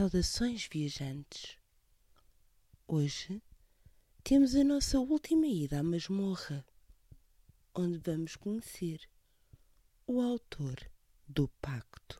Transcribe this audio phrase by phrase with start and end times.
[0.00, 1.58] Saudações, viajantes!
[2.88, 3.42] Hoje
[4.24, 6.64] temos a nossa última ida à masmorra,
[7.74, 8.98] onde vamos conhecer
[10.06, 10.74] o autor
[11.28, 12.18] do Pacto.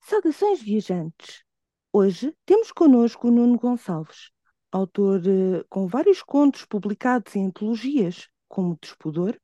[0.00, 1.44] Saudações, viajantes!
[1.92, 4.30] Hoje temos connosco o Nuno Gonçalves,
[4.72, 9.38] autor eh, com vários contos publicados em antologias, como Despudor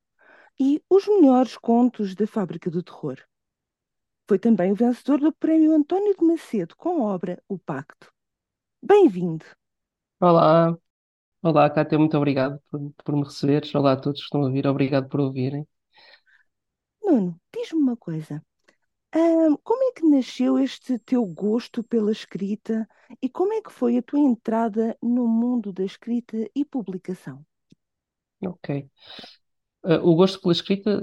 [0.62, 3.16] e Os Melhores Contos da Fábrica do Terror.
[4.28, 8.12] Foi também o vencedor do Prémio António de Macedo com a obra O Pacto.
[8.82, 9.46] Bem-vindo!
[10.20, 10.76] Olá,
[11.42, 13.74] olá, Cátia, muito obrigado por, por me receberes.
[13.74, 15.66] Olá a todos que estão a ouvir, obrigado por ouvirem.
[17.02, 18.44] Nuno, diz-me uma coisa.
[19.14, 22.86] Ahm, como é que nasceu este teu gosto pela escrita
[23.22, 27.42] e como é que foi a tua entrada no mundo da escrita e publicação?
[28.42, 28.90] Ok.
[29.84, 31.00] Uh, o gosto pela escrita,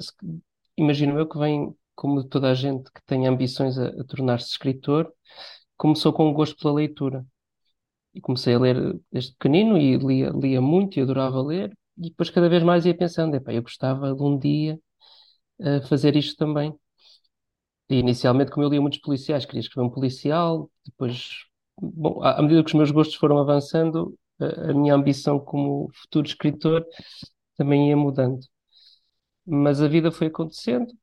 [0.77, 4.49] imagino eu que vem, como de toda a gente que tem ambições a, a tornar-se
[4.49, 5.11] escritor,
[5.77, 7.25] começou com o gosto pela leitura.
[8.13, 11.77] E comecei a ler desde pequenino e lia, lia muito e adorava ler.
[11.97, 14.79] E depois cada vez mais ia pensando, epá, eu gostava de um dia
[15.59, 16.73] uh, fazer isto também.
[17.89, 20.69] E inicialmente, como eu lia muitos policiais, queria escrever um policial.
[20.85, 21.45] Depois,
[21.81, 25.89] bom, à à medida que os meus gostos foram avançando, a, a minha ambição como
[25.93, 26.85] futuro escritor
[27.57, 28.39] também ia mudando.
[29.47, 30.93] Mas a vida foi acontecendo,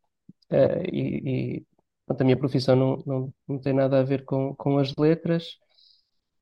[0.51, 1.67] eh, e, e,
[2.07, 5.59] portanto, a minha profissão não, não, não tem nada a ver com, com as letras,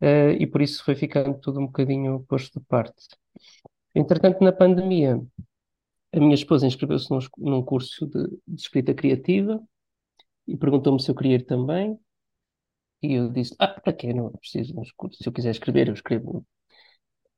[0.01, 2.95] eh, e por isso foi ficando tudo um bocadinho posto de parte.
[3.95, 5.21] Entretanto, na pandemia,
[6.13, 9.61] a minha esposa inscreveu-se num, num curso de, de escrita criativa
[10.47, 11.99] e perguntou-me se eu queria ir também.
[13.03, 14.13] E eu disse: Ah, para quê?
[14.13, 15.19] Não preciso nos cursos.
[15.19, 16.47] Se eu quiser escrever, eu escrevo.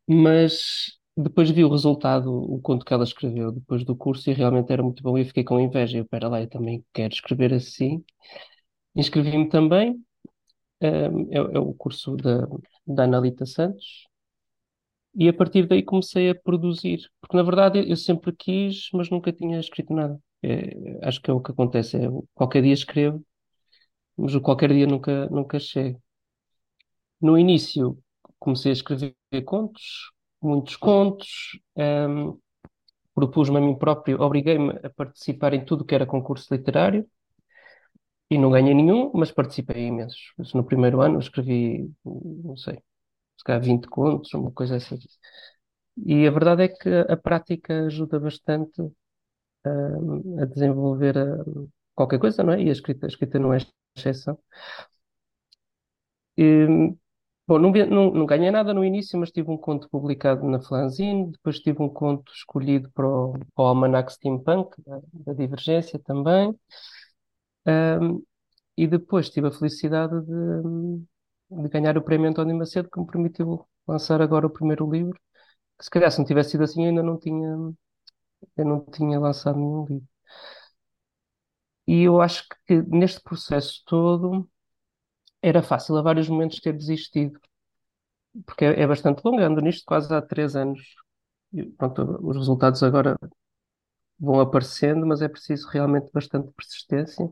[0.08, 4.72] Mas depois vi o resultado, o conto que ela escreveu depois do curso, e realmente
[4.72, 5.16] era muito bom.
[5.18, 5.98] E eu fiquei com inveja.
[5.98, 8.04] Eu, pera lá, eu também quero escrever assim.
[8.96, 10.04] Inscrevi-me também.
[10.82, 12.46] Um, é, é o curso da,
[12.86, 14.06] da Analita Santos.
[15.16, 17.00] E a partir daí comecei a produzir.
[17.20, 20.20] Porque na verdade eu sempre quis, mas nunca tinha escrito nada.
[20.42, 21.96] É, acho que é o que acontece.
[21.96, 23.24] É, qualquer dia escrevo,
[24.16, 25.98] mas o qualquer dia nunca, nunca chega.
[27.20, 27.98] No início
[28.38, 29.14] comecei a escrever
[29.44, 30.10] contos,
[30.46, 32.34] muitos contos, ehm,
[33.14, 37.06] propus-me a mim próprio, obriguei-me a participar em tudo que era concurso literário
[38.30, 40.32] e não ganhei nenhum, mas participei imensos.
[40.54, 42.76] No primeiro ano escrevi, não sei,
[43.38, 44.98] se calhar 20 contos, uma coisa assim.
[46.12, 48.80] E a verdade é que a prática ajuda bastante,
[49.66, 52.62] ehm, a desenvolver, ehm, qualquer coisa, não é?
[52.62, 53.58] E a escrita, a escrita não é
[53.96, 54.38] exceção.
[56.36, 56.94] E,
[57.46, 61.30] bom, não, não, não ganhei nada no início, mas tive um conto publicado na Flanzine,
[61.32, 66.54] depois tive um conto escolhido para o, para o Almanac Steampunk, da, da Divergência também,
[68.76, 71.02] e depois tive a felicidade de,
[71.62, 75.18] de ganhar o Prémio António Macedo, que me permitiu lançar agora o primeiro livro,
[75.78, 77.48] que se calhar se não tivesse sido assim, eu ainda não tinha,
[78.56, 80.08] eu não tinha lançado nenhum livro.
[81.86, 84.48] E eu acho que neste processo todo
[85.50, 87.40] era fácil a vários momentos ter desistido.
[88.46, 90.80] porque é, é bastante longo, ando nisto quase há três anos.
[91.52, 93.16] E, pronto, os resultados agora
[94.18, 97.30] vão aparecendo, mas é preciso realmente bastante persistência.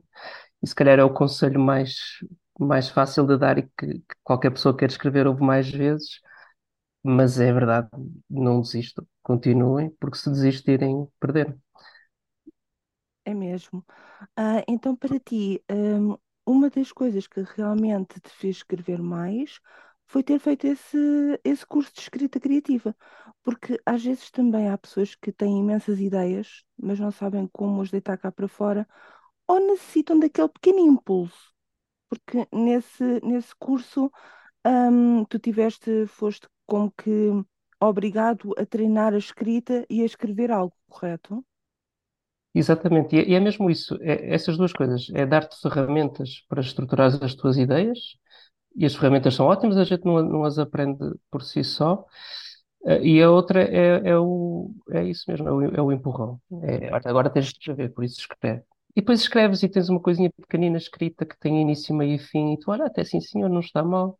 [0.62, 1.96] E se calhar é o conselho mais,
[2.60, 6.20] mais fácil de dar e que, que qualquer pessoa quer escrever ouve mais vezes,
[7.04, 7.88] mas é verdade,
[8.30, 11.58] não desistam, continuem, porque se desistirem, perderam.
[13.24, 13.84] É mesmo.
[14.36, 16.16] Ah, então, para ti, hum,
[16.46, 19.60] uma das coisas que realmente te fez escrever mais
[20.06, 20.96] foi ter feito esse,
[21.44, 22.96] esse curso de escrita criativa.
[23.42, 27.90] Porque às vezes também há pessoas que têm imensas ideias, mas não sabem como as
[27.90, 28.86] deitar cá para fora,
[29.46, 31.52] ou necessitam daquele pequeno impulso.
[32.08, 34.10] Porque nesse, nesse curso,
[34.66, 37.30] hum, tu tiveste, foste como que
[37.80, 41.44] obrigado a treinar a escrita e a escrever algo, correto?
[42.54, 46.60] Exatamente, e é, e é mesmo isso, é, essas duas coisas, é dar-te ferramentas para
[46.60, 47.98] estruturar as tuas ideias,
[48.76, 50.98] e as ferramentas são ótimas, a gente não, não as aprende
[51.30, 52.06] por si só,
[52.86, 56.40] Eh, E a outra é, é, o, é isso mesmo, é o, é o empurrão.
[56.64, 58.62] É, agora tens de escrever, por isso escreve.
[58.96, 62.54] E depois escreves e tens uma coisinha pequenina escrita que tem início, meio e fim,
[62.54, 64.18] e tu, olha, até sim, senhor, não está mal.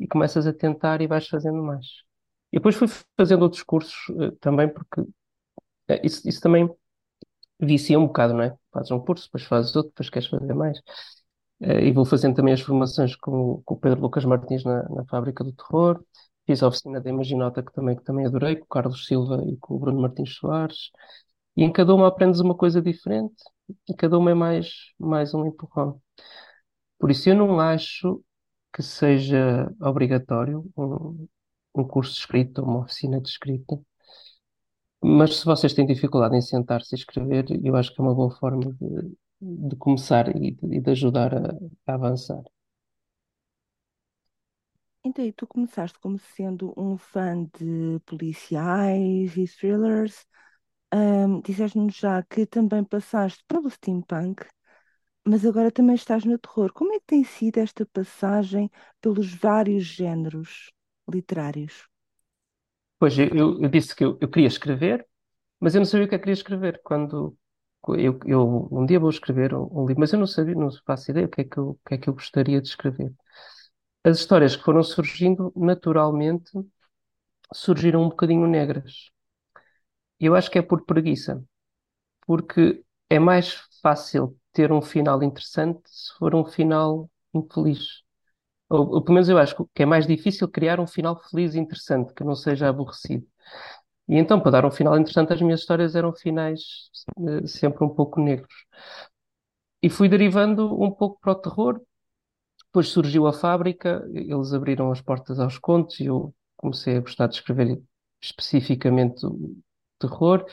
[0.00, 1.86] E começas a tentar e vais fazendo mais.
[2.52, 2.88] E depois fui
[3.18, 5.02] fazendo outros cursos eh, também, porque
[5.88, 6.68] eh, isso, isso também
[7.60, 8.56] vicia um bocado, não é?
[8.72, 10.80] Fazes um curso, depois fazes outro, depois queres fazer mais.
[11.60, 15.04] Eh, e vou fazendo também as formações com, com o Pedro Lucas Martins na, na
[15.06, 16.04] Fábrica do Terror.
[16.46, 19.56] Fiz a oficina da Imaginota, que também, que também adorei, com o Carlos Silva e
[19.58, 20.90] com o Bruno Martins Soares.
[21.56, 23.34] E em cada uma aprendes uma coisa diferente
[23.88, 24.68] e cada uma é mais,
[24.98, 26.00] mais um empurrão.
[26.98, 28.22] Por isso eu não acho
[28.72, 31.28] que seja obrigatório um,
[31.74, 33.80] um curso de escrita, uma oficina de escrita.
[35.04, 38.30] Mas se vocês têm dificuldade em sentar-se e escrever, eu acho que é uma boa
[38.30, 39.16] forma de,
[39.70, 41.56] de começar e de, de ajudar a,
[41.86, 42.42] a avançar.
[45.04, 50.26] Então, e tu começaste como sendo um fã de policiais e thrillers.
[50.92, 54.46] Ahm, disseste-nos já que também passaste pelo steampunk,
[55.26, 56.72] mas agora também estás no terror.
[56.74, 58.70] Como é que tem sido esta passagem
[59.02, 60.72] pelos vários géneros
[61.12, 61.88] literários?
[63.04, 63.28] Pois eu,
[63.62, 65.06] eu, disse que eu, eu queria escrever,
[65.60, 66.80] mas eu não sabia o que eu queria escrever.
[66.84, 67.36] Quando
[67.88, 71.10] eu, eu um dia vou escrever um, um livro, mas eu não sabia, não faço
[71.10, 73.12] ideia o que é que eu, o que é que eu gostaria de escrever.
[74.04, 76.50] As histórias que foram surgindo naturalmente
[77.54, 79.10] surgiram um bocadinho negras.
[80.20, 81.42] E eu acho que é por preguiça,
[82.26, 88.03] porque é mais fácil ter um final interessante se for um final infeliz.
[88.74, 91.58] Ou, ou pelo menos eu acho que é mais difícil criar um final feliz e
[91.58, 93.26] interessante, que não seja aborrecido.
[94.08, 96.90] E então, para dar um final interessante, as minhas histórias eram finais
[97.44, 98.54] eh, sempre um pouco negros.
[99.82, 101.80] E fui derivando um pouco para o terror.
[102.66, 107.28] Depois surgiu a fábrica, eles abriram as portas aos contos e eu comecei a gostar
[107.28, 107.80] de escrever
[108.22, 109.56] especificamente o
[109.98, 110.46] terror.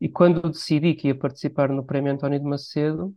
[0.00, 3.14] E quando decidi que ia participar no Prémio António de Macedo,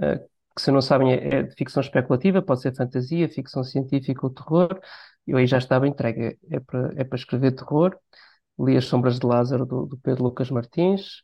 [0.00, 0.20] eh,
[0.54, 4.30] que se não sabem é, é de ficção especulativa, pode ser fantasia, ficção científica ou
[4.32, 4.78] terror,
[5.26, 7.96] eu aí já estava entregue, é para é para escrever terror.
[8.58, 11.22] Li As Sombras de Lázaro do, do Pedro Lucas Martins,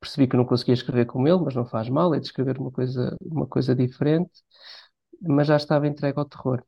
[0.00, 2.70] percebi que não conseguia escrever como ele, mas não faz mal, é de escrever uma
[2.72, 4.32] coisa, uma coisa diferente,
[5.22, 6.62] mas já estava entregue ao terror.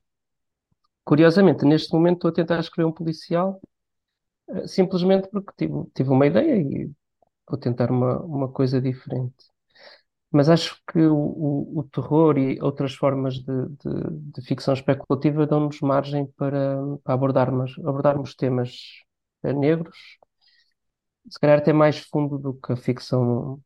[1.04, 3.60] Curiosamente, neste momento estou a tentar escrever um policial,
[4.50, 6.92] eh, simplesmente porque tive, tive uma ideia e
[7.48, 9.49] vou tentar uma, uma coisa diferente.
[10.32, 15.46] Mas acho que o, o, o terror e outras formas de, de, de ficção especulativa
[15.46, 18.70] dão-nos margem para, para abordarmos, abordarmos temas
[19.42, 19.96] eh, negros,
[21.28, 23.60] se calhar até mais fundo do que a ficção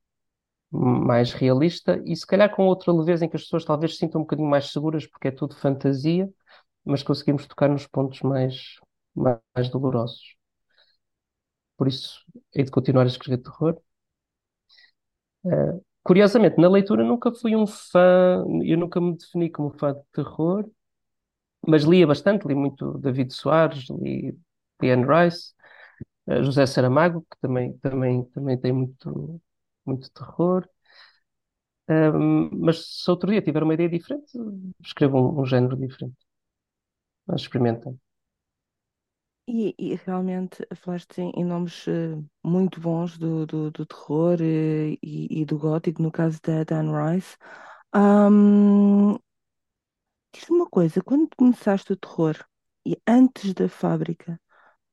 [0.72, 4.20] mais realista e se calhar com outra leveza em que as pessoas talvez se sintam
[4.22, 6.28] um bocadinho mais seguras porque é tudo fantasia,
[6.84, 8.76] mas conseguimos tocar nos pontos mais,
[9.16, 10.36] mais dolorosos.
[11.76, 12.24] Por isso,
[12.54, 13.80] hei de continuar a escrever terror.
[15.44, 20.02] Eh, curiosamente, na leitura nunca fui um fã, eu nunca me defini como fã de
[20.12, 20.70] terror,
[21.66, 24.36] mas lia bastante, li muito David Soares, li
[24.82, 25.54] Anne Rice,
[26.28, 29.40] eh, José Saramago, que também, também, também tem muito,
[29.86, 30.68] muito terror.
[31.88, 34.32] Ahm, mas se outro dia tiver uma ideia diferente,
[34.82, 36.16] escrevo um, um género diferente.
[37.26, 37.98] Mas experimentem.
[39.46, 44.96] E, e realmente falaste em, em nomes eh, muito bons do, do, do terror eh,
[45.02, 47.36] e, e do gótico, no caso da Dan Rice.
[47.92, 49.18] Ahm,
[50.32, 52.36] diz-me uma coisa, quando começaste o terror
[52.86, 54.40] e antes da fábrica,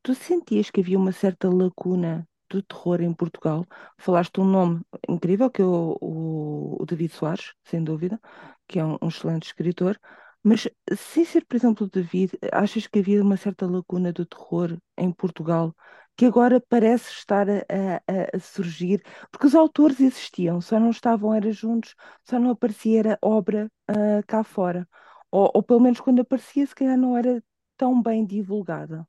[0.04, 3.66] tu sentias que havia uma certa lacuna do terror em Portugal?
[4.00, 8.20] Falaste um nome incrível, que é o, o, o David Soares, sem dúvida,
[8.68, 10.00] que é um, um excelente escritor.
[10.44, 10.68] Mas,
[10.98, 15.76] sem ser, por exemplo, David, achas que havia uma certa lacuna do terror em Portugal
[16.18, 17.62] que agora parece estar a,
[18.08, 19.04] a- a surgir?
[19.32, 24.22] Porque os autores existiam, só não estavam era juntos, só não aparecia era obra ah,
[24.28, 24.88] cá fora.
[25.32, 27.44] Ou, ou pelo menos quando aparecia, se calhar não era
[27.78, 29.08] tão bem divulgada.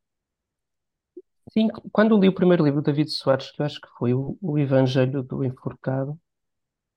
[1.53, 4.39] Sim, quando li o primeiro livro do David Soares, que eu acho que foi o,
[4.41, 6.19] o Evangelho do Enforcado,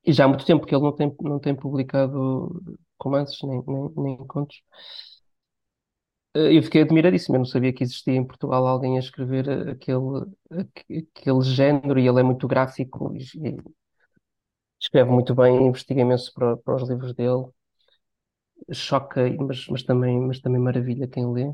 [0.06, 2.62] e já há muito tempo que ele não tem, não tem publicado
[3.02, 4.62] romances nem, nem, nem contos,
[6.36, 7.36] eh, eu fiquei admiradíssimo.
[7.36, 12.00] Eu não sabia que existia em Portugal alguém a escrever eh, aquele, aque- aquele género,
[12.00, 13.76] e ele é muito gráfico e, e
[14.80, 17.46] escreve muito bem, investiga imenso para, para os livros dele,
[18.74, 21.52] choca, mas, mas também, mas também maravilha quem lê.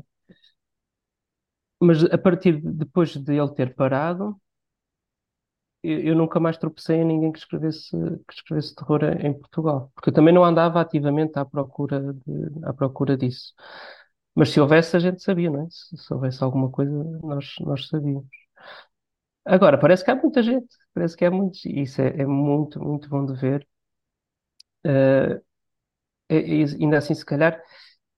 [1.80, 4.40] Mas a partir de, depois de ele ter parado,
[5.82, 7.90] eu, nunca mais tropecei em ninguém que escrevesse,
[8.28, 12.72] que escrevesse terror em Portugal, porque eu também não andava ativamente à procura de, à
[12.72, 13.54] procura disso.
[14.34, 15.68] Mas se houvesse, a gente sabia, não é?
[15.70, 18.26] Se, se houvesse alguma coisa, nós, nós sabíamos.
[19.44, 22.80] Agora, parece que há muita gente, parece que há muitos, e isso é, é muito,
[22.82, 23.66] muito bom de ver.
[24.84, 25.40] Eh,
[26.30, 27.62] e- e ainda assim, se calhar,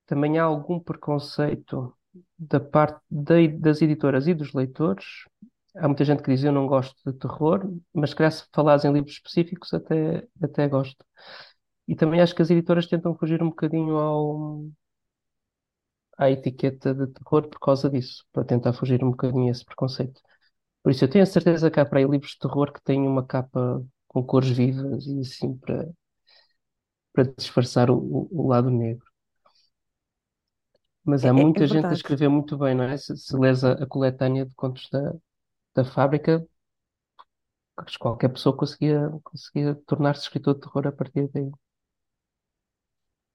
[0.07, 1.95] também há algum preconceito
[2.39, 5.05] da parte da- das editoras e dos leitores.
[5.77, 8.85] Há muita gente que diz eu não gosto de terror, mas se calhar se falares
[8.85, 11.05] em livros específicos até, até gosto.
[11.87, 14.65] E também acho que as editoras tentam fugir um bocadinho ao,
[16.17, 20.21] à etiqueta de terror por causa disso, para tentar fugir um bocadinho a esse preconceito.
[20.83, 23.07] Por isso eu tenho a certeza que há para aí livros de terror que têm
[23.07, 25.89] uma capa com cores vivas e assim para,
[27.13, 29.05] para disfarçar o, o- lado negro.
[31.03, 32.97] Mas É, há é- é muita gente a escrever muito bem, não é?
[32.97, 35.13] Se, se lês a, a coletânea de contos da,
[35.75, 36.45] da fábrica,
[37.77, 41.49] acho que qualquer pessoa conseguia, conseguia tornar-se escritor de terror a partir daí.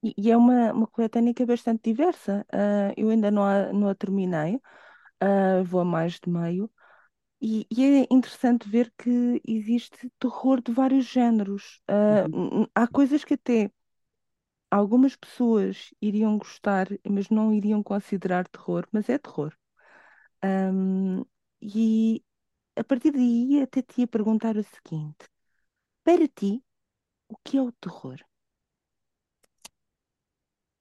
[0.03, 2.47] E, e é uma, uma coletânea que é bastante diversa.
[2.53, 4.61] Ah, eu ainda não a, não a terminei,
[5.21, 6.71] ah, vou a mais de meio.
[7.43, 11.81] E, e é interessante ver que existe terror de vários géneros.
[11.89, 12.35] Ah, Uhum.
[12.35, 13.71] n- há coisas que até
[14.71, 19.55] algumas pessoas iriam gostar, mas não iriam considerar terror, mas é terror.
[20.43, 21.25] Ahm,
[21.63, 22.25] e
[22.77, 25.25] a partir daí até te ia perguntar o seguinte:
[26.05, 26.65] para ti,
[27.29, 28.19] o que é o terror?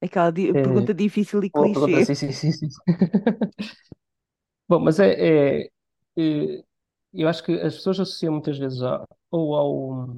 [0.02, 2.00] Aquela di- É, pergunta difícil e boa pergunta, clichê.
[2.02, 2.68] sim, sim, sim, sim.
[4.68, 5.70] Bom, mas é, é,
[6.16, 6.64] é,
[7.14, 8.80] eu acho que as pessoas associam muitas vezes
[9.30, 10.16] ou ao,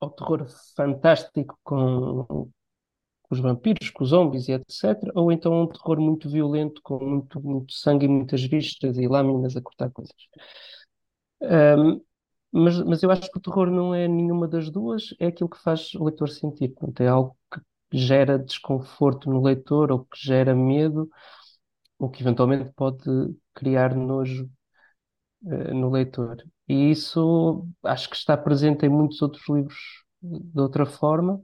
[0.00, 2.50] ao terror fantástico com
[3.34, 7.40] os vampiros, com os zombies e etc., ou então um terror muito violento, com muito,
[7.42, 10.14] muito sangue e muitas vistas e lâminas a cortar coisas.
[11.42, 12.00] Ahm,
[12.52, 15.58] mas, mas eu acho que o terror não é nenhuma das duas, é aquilo que
[15.62, 16.68] faz o leitor sentir.
[16.70, 17.60] Portanto, é algo que
[17.98, 21.10] gera desconforto no leitor ou que gera medo,
[21.98, 23.04] ou que eventualmente pode
[23.54, 24.50] criar nojo,
[25.46, 26.36] eh, no leitor.
[26.68, 29.78] E isso acho que está presente em muitos outros livros
[30.22, 31.40] de outra forma.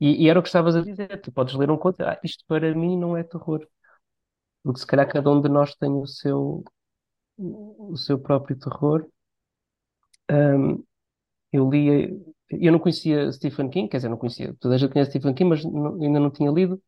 [0.00, 2.44] E, e era o que estavas a dizer, tu podes ler um conto, ah, isto
[2.46, 3.66] para mim não é terror,
[4.62, 6.64] porque se calhar cada um de nós tem o seu,
[7.38, 9.06] o seu próprio terror.
[10.30, 10.82] Ahm,
[11.52, 12.10] eu lia,
[12.50, 15.50] eu não conhecia Stephen King, quer dizer, não conhecia, toda a gente conhece Stephen King,
[15.50, 16.82] mas não- ainda não tinha lido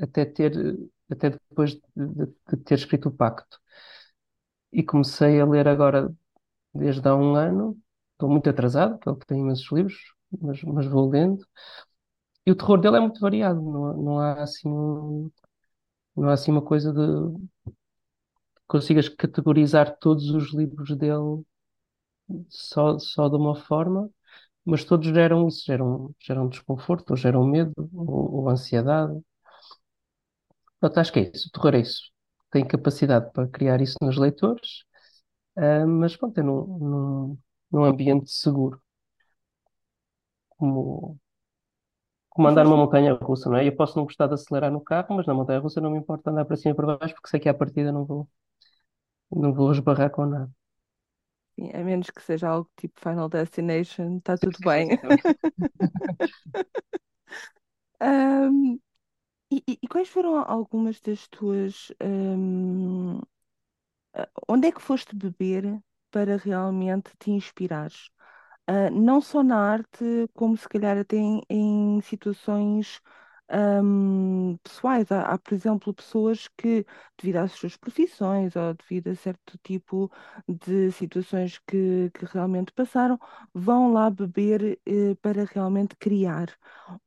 [0.00, 0.52] até ter,
[1.10, 3.58] até depois de, de- de ter escrito o Pacto.
[4.72, 6.12] E comecei a ler agora
[6.74, 7.78] desde há um ano,
[8.14, 11.44] estou muito atrasado, porque ele tem imensos livros, mas, mas vou lendo.
[12.50, 15.30] E o terror dele é muito variado, não, não há assim um-
[16.16, 17.00] não há assim uma coisa de
[18.66, 21.44] consigas categorizar todos os livros dele
[22.48, 24.10] só, só de uma forma,
[24.64, 29.20] mas todos geram isso, geram, geram desconforto, ou geram medo, ou, ou ansiedade.
[30.80, 32.02] Portanto, acho que é isso, o terror é isso.
[32.50, 34.84] Tem capacidade para criar isso nos leitores,
[35.56, 37.38] ah, mas pronto, é num, num,
[37.72, 38.82] num ambiente seguro,
[40.48, 41.18] como,
[42.30, 43.66] como E andar faz, numa montanha russa, não é?
[43.68, 46.30] Eu posso não gostar de acelerar no carro, mas na montanha russa não me importa
[46.30, 48.28] andar para cima e para baixo, porque sei que à partida não vou,
[49.32, 50.48] não vou esbarrar com nada.
[51.58, 54.98] sim, a menos que seja algo tipo Final Destination, está tudo bem.
[58.00, 58.78] Ahm,
[59.52, 61.92] e, e- quais foram algumas das tuas.
[64.14, 65.64] ah, onde é que foste beber
[66.12, 68.10] para realmente te inspirares?
[68.72, 73.00] Ah, não só na arte, como se calhar até em, em situações
[73.48, 75.10] ahm, pessoais.
[75.10, 76.86] Há, há, por exemplo, pessoas que,
[77.18, 80.08] devido às suas profissões ou devido a certo tipo
[80.48, 83.18] de situações que, que realmente passaram,
[83.52, 86.48] vão lá beber eh, para realmente criar.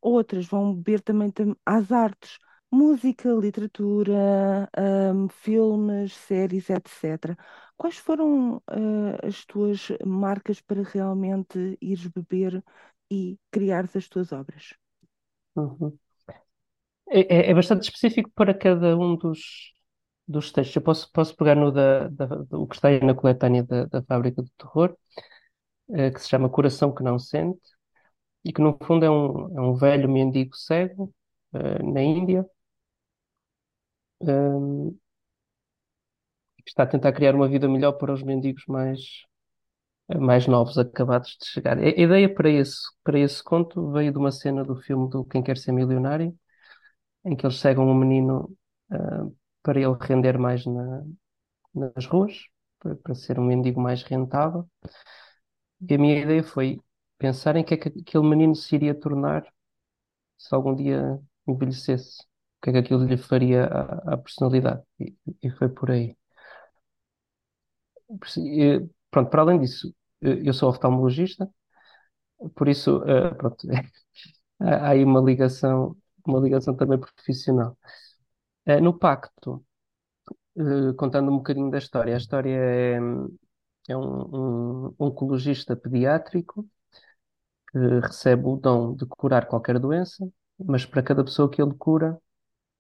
[0.02, 2.38] Outras vão beber também tam- às artes.
[2.72, 7.38] Música, literatura, ahm, filmes, séries, etc.
[7.78, 12.64] Quais foram eh, as tuas marcas para realmente ires beber
[13.12, 14.66] e criares as tuas obras?
[15.56, 16.00] Uhum.
[17.10, 19.74] É, é- é bastante específico para cada um dos,
[20.28, 20.76] dos textos.
[20.76, 24.04] Eu posso, posso pegar no da, da- do que está aí na coletânea da, da
[24.04, 24.96] Fábrica do Terror,
[25.94, 27.60] eh, que se chama Coração que Não Sente,
[28.46, 31.14] e que no fundo é um, é um velho mendigo cego,
[31.56, 32.46] eh, na Índia,
[34.20, 34.94] que
[36.70, 39.00] está a tentar criar uma vida melhor para os mendigos mais,
[40.20, 41.78] mais novos, acabados de chegar.
[41.78, 45.42] A ideia para esse, para esse conto veio de uma cena do filme do Quem
[45.44, 46.36] Quer Ser Milionário,
[47.26, 48.56] em que eles cegam um menino,
[48.92, 49.28] ah,
[49.64, 51.04] para ele render mais na-
[51.76, 52.46] nas ruas,
[52.80, 54.68] para, para ser um mendigo mais rentável.
[55.90, 56.80] E a minha ideia foi
[57.18, 59.46] pensar em que é que aquele menino se iria tornar
[60.38, 62.22] se algum dia envelhecesse.
[62.24, 64.84] O que é que aquilo lhe faria à, à personalidade.
[65.00, 66.18] E, e foi por aí.
[69.12, 71.50] Pronto, para além disso, eu sou oftalmologista,
[72.56, 73.68] por isso, ah, pronto,
[74.60, 77.78] há aí uma ligação, uma ligação também profissional.
[78.66, 79.66] Ah, no Pacto,
[80.58, 82.16] eh, contando um bocadinho da história.
[82.16, 83.00] A história é,
[83.90, 86.68] é um, um oncologista pediátrico
[87.72, 90.28] que recebe o dom de curar qualquer doença,
[90.58, 92.18] mas para cada pessoa que ele cura,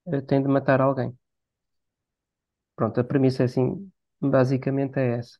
[0.07, 1.17] eh, tem de matar alguém.
[2.75, 3.91] Pronto, a premissa é assim,
[4.29, 5.37] basicamente é essa.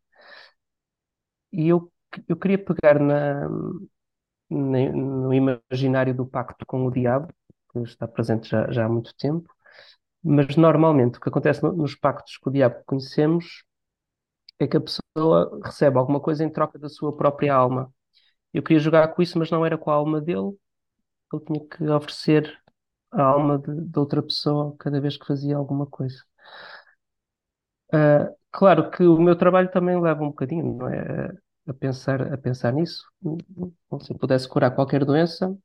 [1.52, 1.92] e eu,
[2.28, 3.48] eu queria pegar na,
[4.50, 7.34] na- no imaginário do pacto com o diabo,
[7.72, 9.50] que está presente já, já há muito tempo,
[10.24, 13.64] mas normalmente o que acontece no- nos pactos com o diabo que conhecemos
[14.60, 17.94] é que a pessoa recebe alguma coisa em troca da sua própria alma.
[18.54, 20.54] Eu queria jogar com isso, mas não era com a alma dele,
[21.34, 22.60] ele tinha que oferecer
[23.12, 26.24] a alma de, de outra pessoa cada vez que fazia alguma coisa.
[27.92, 31.32] Ah, claro que o meu trabalho também leva um bocadinho, não é?
[31.68, 33.04] A pensar, a pensar nisso.
[34.02, 35.56] Se eu pudesse curar qualquer doença,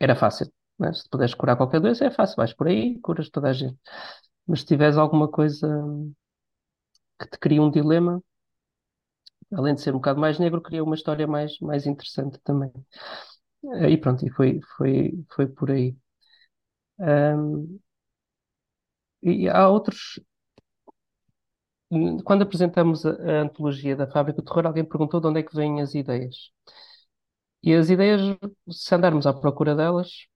[0.00, 0.46] era fácil,
[0.82, 0.92] é?
[0.92, 3.78] Se puderes curar qualquer doença, é fácil, vais por aí, curas toda a gente.
[4.46, 5.68] Mas se tiveres alguma coisa
[7.18, 8.22] que te cria um dilema,
[9.52, 12.70] além de ser um bocado mais negro, cria uma história mais, mais interessante também.
[13.92, 15.96] E pronto, e foi, foi, foi por aí.
[16.98, 17.80] Ahm,
[19.22, 20.20] e há outros.
[22.24, 25.54] Quando apresentamos a, a antologia da Fábrica do Terror, alguém perguntou de onde é que
[25.54, 26.50] vêm as ideias.
[27.62, 28.20] E as ideias,
[28.70, 30.26] se andarmos à procura delas,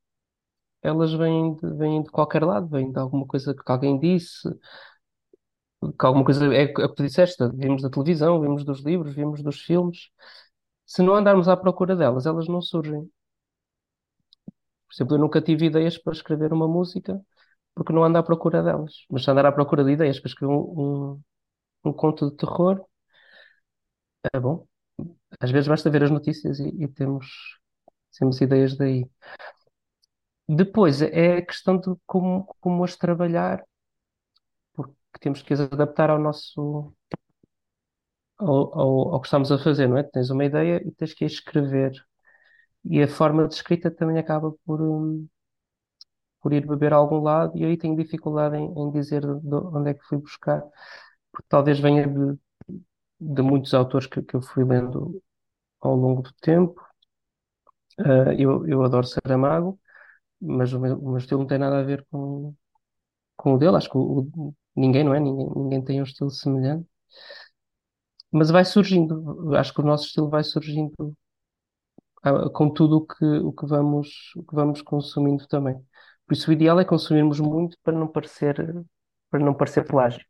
[0.82, 4.48] elas vêm de, vêm de qualquer lado, vêm de alguma coisa que alguém disse,
[5.98, 9.14] que alguma coisa é, é o que tu disseste, vimos da televisão, vimos dos livros,
[9.14, 10.10] vimos dos filmes.
[10.86, 13.10] Se não andarmos à procura delas, elas não surgem.
[14.86, 17.20] Por exemplo, eu nunca tive ideias para escrever uma música
[17.74, 18.94] porque não ando à procura delas.
[19.10, 21.22] Mas se andar à procura de ideias para escrever um, um,
[21.88, 22.84] um conto de terror,
[24.34, 24.66] é bom.
[25.40, 27.26] Às vezes basta ver as notícias e, e temos,
[28.18, 29.08] temos ideias daí.
[30.48, 33.64] Depois é a questão de como, como as trabalhar,
[34.74, 36.92] porque temos que as adaptar ao nosso,
[38.38, 40.02] ao, ao, ao que estamos a fazer, não é?
[40.02, 41.92] Tens uma ideia e tens que escrever.
[42.84, 45.28] E a forma de escrita também acaba por, hum,
[46.40, 49.90] por ir beber a algum lado, e aí tenho dificuldade em, em dizer de onde
[49.90, 50.62] é que fui buscar,
[51.48, 52.38] talvez venha de,
[53.20, 55.22] de muitos autores que, que eu fui lendo
[55.80, 56.80] ao longo do tempo.
[57.98, 59.80] Ah, eu, eu adoro Saramago,
[60.40, 62.54] mas o meu, o meu estilo não tem nada a ver com,
[63.36, 63.76] com o dele.
[63.76, 65.20] Acho que o, o- ninguém, não é?
[65.20, 66.88] Ninguém, ninguém tem um estilo semelhante.
[68.30, 70.94] Mas vai surgindo, acho que o nosso estilo vai surgindo
[72.22, 75.74] ah, com tudo o que, o que vamos, o que vamos consumindo também.
[76.26, 78.56] Por isso o ideal é consumirmos muito para não parecer,
[79.30, 80.24] para não parecer plágio.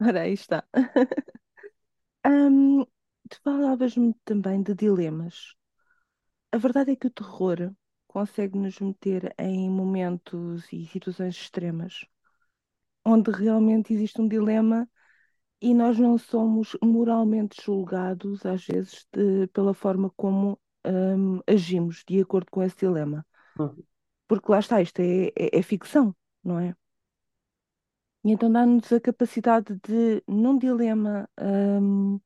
[0.00, 0.64] Ora, aí está.
[2.24, 2.84] Hum,
[3.28, 5.54] tu falavas-me também de dilemas.
[6.52, 7.72] A verdade é que o terror
[8.08, 12.04] consegue nos meter em momentos e situações extremas,
[13.04, 14.88] onde realmente existe um dilema
[15.62, 22.20] e nós não somos moralmente julgados, às vezes, de- pela forma como hum, agimos de
[22.22, 23.26] acordo com esse dilema.
[23.58, 23.84] Uhum.
[24.28, 26.74] Porque lá está, isto é, é- é ficção, não é?
[28.24, 32.20] E então dá-nos a capacidade de, num dilema, hum,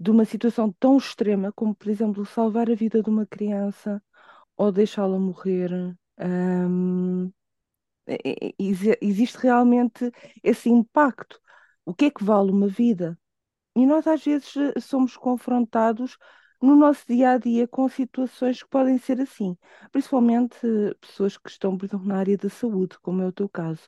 [0.00, 4.02] de uma situação tão extrema como, por exemplo, salvar a vida de uma criança
[4.56, 5.70] ou deixá-la morrer,
[8.58, 10.10] exi- existe realmente
[10.42, 11.40] esse impacto.
[11.84, 13.18] O que é que vale uma vida?
[13.76, 16.18] E nós às vezes somos confrontados
[16.62, 19.56] no nosso dia a dia com situações que podem ser assim,
[19.92, 20.56] principalmente
[21.00, 23.82] pessoas que estão, por exemplo, na área da saúde, como é o teu caso.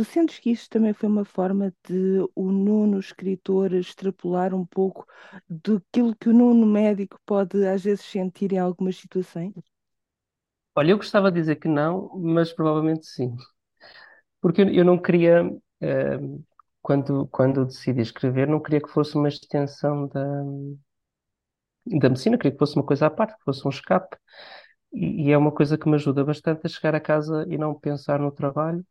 [0.00, 5.06] Tu sentes que isto também foi uma forma de o Nuno, escritor, extrapolar um pouco
[5.46, 9.52] daquilo que o Nuno médico pode às vezes sentir em algumas situações?
[10.74, 13.36] Olha, eu gostava de dizer que não, mas provavelmente sim.
[14.40, 15.42] Porque eu, não queria,
[15.82, 16.18] eh,
[16.80, 20.42] quando, quando decidi escrever, não queria que fosse uma extensão da,
[21.84, 24.16] da medicina, queria que fosse uma coisa à parte, que fosse um escape.
[24.94, 27.78] E, e é uma coisa que me ajuda bastante a chegar a casa e não
[27.78, 28.82] pensar no trabalho,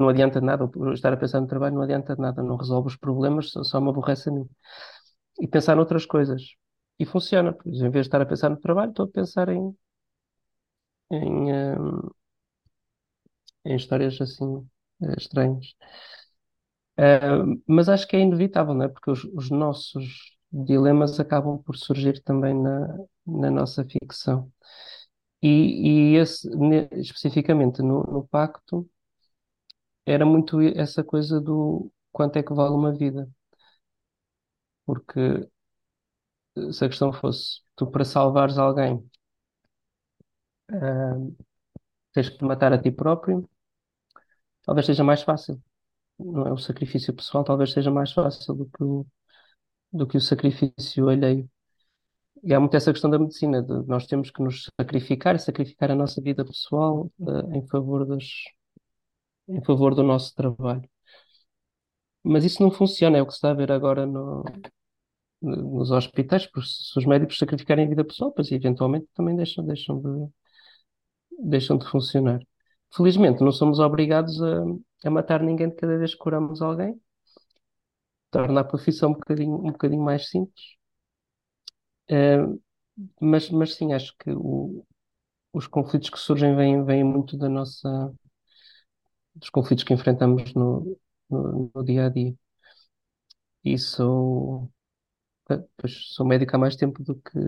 [0.00, 3.50] não adianta nada, estar a pensar no trabalho não adianta nada, não resolve os problemas,
[3.52, 4.48] só, me aborrece a mim.
[5.40, 6.42] E pensar noutras coisas.
[6.98, 9.74] E funciona, pois em vez de estar a pensar no trabalho, estou a pensar em,
[11.10, 11.76] em, eh,
[13.64, 14.68] em histórias assim,
[15.02, 15.74] eh, estranhas.
[16.96, 17.20] Eh,
[17.66, 18.88] mas acho que é inevitável, não é?
[18.88, 24.52] Porque os, os nossos dilemas acabam por surgir também na, na nossa ficção.
[25.42, 26.48] E, e esse,
[27.00, 28.88] especificamente no, no Pacto,
[30.10, 33.28] era muito essa coisa do quanto é que vale uma vida.
[34.84, 35.48] Porque
[36.56, 39.02] eh, se a questão fosse tu para salvares alguém,
[40.68, 41.32] eh,
[42.12, 43.48] tens que te matar a ti próprio,
[44.64, 45.60] talvez seja mais fácil.
[46.18, 46.52] Não é?
[46.52, 49.06] O sacrifício pessoal talvez seja mais fácil do que o,
[49.92, 51.50] do que o sacrifício alheio.
[52.42, 55.90] E há muito essa questão da medicina, de nós temos que nos sacrificar e sacrificar
[55.90, 58.24] a nossa vida pessoal, eh, em favor das,
[59.50, 60.88] em favor do nosso trabalho.
[62.22, 64.42] Mas isso não funciona, é o que se está a ver agora no,
[65.42, 69.64] no- nos hospitais, porque se os médicos sacrificarem a vida pessoal, pois eventualmente também deixam,
[69.66, 70.30] deixam de,
[71.50, 72.40] deixam de funcionar.
[72.94, 74.62] Felizmente, não somos obrigados a,
[75.04, 77.00] a matar ninguém de cada vez que curamos alguém,
[78.32, 80.60] torna a profissão um bocadinho, um bocadinho mais simples.
[82.08, 82.38] Eh,
[83.20, 84.84] mas, mas sim, acho que o-
[85.54, 88.12] os conflitos que surgem vêm, vêm muito da nossa,
[89.40, 90.98] dos conflitos que enfrentamos no,
[91.30, 92.34] no, no dia a dia.
[93.64, 94.70] E sou,
[95.76, 97.38] pois, sou médico há mais tempo do que,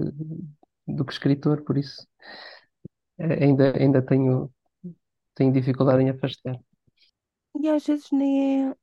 [0.86, 2.06] do que escritor, por isso
[3.18, 4.52] eh, ainda, ainda tenho,
[5.34, 6.58] tenho dificuldade em afastar.
[7.58, 8.76] E às vezes nem é,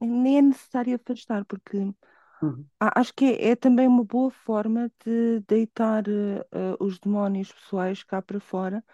[0.00, 1.78] nem é necessário afastar, porque
[2.42, 2.70] Uhum.
[2.80, 8.22] acho que é, é também uma boa forma de deitar eh, os demónios pessoais cá
[8.22, 8.84] para fora.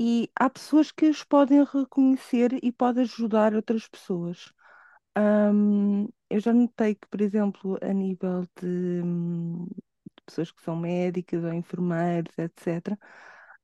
[0.00, 4.52] E há pessoas que os podem reconhecer e podem ajudar outras pessoas.
[5.16, 11.42] Ahm, eu já notei que, por exemplo, a nível de, de pessoas que são médicas
[11.44, 12.98] ou enfermeiros, etc.,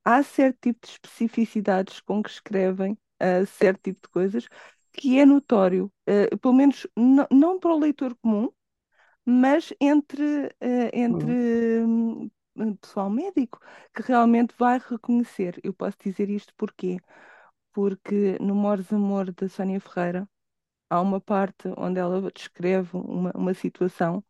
[0.04, 4.48] há certo tipo de especificidades com que escrevem ah, certo tipo de coisas
[4.92, 6.86] que é notório, ah, pelo menos
[7.30, 8.50] não para o leitor comum,
[9.24, 12.30] mas entre, ah, entre Uhum.
[12.56, 13.60] Hum, pessoal médico
[13.94, 15.60] que realmente vai reconhecer.
[15.62, 16.98] Eu posso dizer isto porquê?
[17.72, 20.28] Porque no Mores Amor da Sónia Ferreira
[20.90, 24.24] há uma parte onde ela descreve uma, uma situação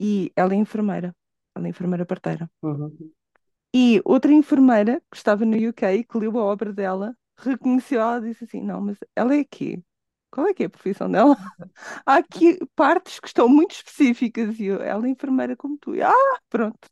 [0.00, 1.14] e ela é enfermeira,
[1.54, 2.50] ela é enfermeira parteira.
[2.62, 3.12] Uhum.
[3.74, 8.30] E outra enfermeira que estava no UK, que leu a obra dela, reconheceu ela e
[8.30, 9.82] disse assim: Não, mas ela é aqui.
[10.30, 11.36] Qual é que é a profissão dela?
[12.06, 15.94] Há aqui partes que estão muito específicas e eu, ela é enfermeira como tu.
[15.94, 16.88] E, ah, pronto.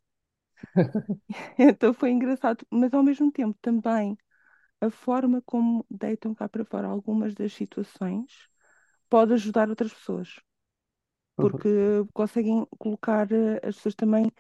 [1.59, 4.17] Então foi engraçado, mas ao mesmo tempo também
[4.81, 8.49] a forma como deitam cá para fora algumas das situações
[9.11, 10.41] pode ajudar outras pessoas.
[11.39, 11.49] Uhum.
[11.51, 11.69] porque
[12.13, 14.31] conseguem colocar eh, as pessoas também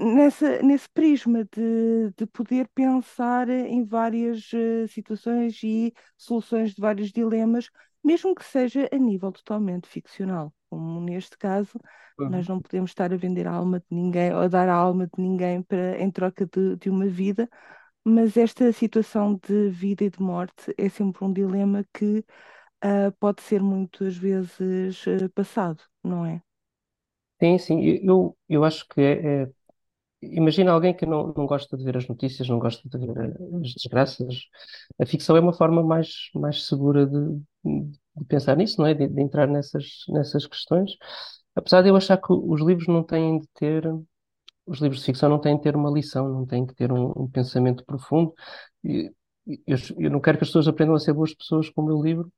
[0.00, 7.12] nessa, nesse prisma de, de poder pensar em várias eh, situações e soluções de vários
[7.12, 7.70] dilemas,
[8.04, 10.54] mesmo que seja a nível totalmente ficcional.
[10.70, 11.78] Como neste caso,
[12.28, 15.06] nós não podemos estar a vender a alma de ninguém ou a dar a alma
[15.06, 17.48] de ninguém para, em troca de, de uma vida,
[18.04, 22.24] mas esta situação de vida e de morte é sempre um dilema que
[22.82, 26.42] ah, pode ser muitas vezes ah, passado, não é?
[27.42, 29.50] Sim, sim, eu, eu acho que é, é-
[30.22, 33.34] Imagina alguém que não, não gosta de ver as notícias, não gosta de ver eh,
[33.62, 34.36] as desgraças.
[35.00, 38.94] A ficção é uma forma mais, mais segura de, de pensar nisso, não é?
[38.94, 40.92] De, de entrar nessas, nessas questões.
[41.56, 43.84] Apesar de eu achar que os livros não têm de ter,
[44.66, 47.12] os livros de ficção não têm de ter uma lição, não têm que ter um,
[47.16, 48.34] um pensamento profundo.
[48.84, 49.12] E-
[49.66, 52.02] Eu, eu não quero que as pessoas aprendam a ser boas pessoas com o meu
[52.02, 52.32] livro,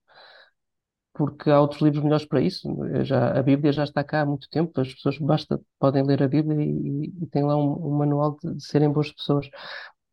[1.13, 2.69] porque há outros livros melhores para isso.
[3.05, 6.29] Já, a Bíblia já está cá há muito tempo, as pessoas basta, podem ler a
[6.29, 9.49] Bíblia e, e tem lá um, um manual de, de serem boas pessoas.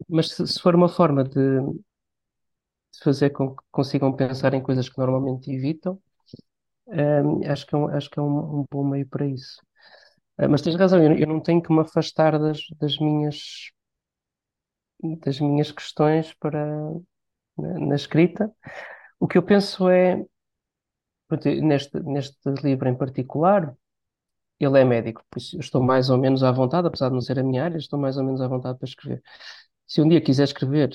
[0.09, 1.39] Mas se, se for uma forma de,
[2.93, 6.01] de fazer com que consigam pensar em coisas que normalmente evitam,
[6.87, 9.61] hum, acho que é um, acho que é um, um bom meio para isso.
[10.37, 13.71] Ah, mas tens razão, eu, eu não tenho que me afastar das, das minhas,
[15.23, 16.65] das minhas questões para,
[17.57, 18.51] na, na escrita.
[19.19, 20.23] O que eu penso é,
[21.61, 23.75] neste, neste livro em particular,
[24.59, 27.21] Ele é médico, por isso eu estou mais ou menos à vontade, apesar de não
[27.21, 29.21] ser a minha área, estou mais ou menos à vontade para escrever.
[29.87, 30.91] Se um dia quiser escrever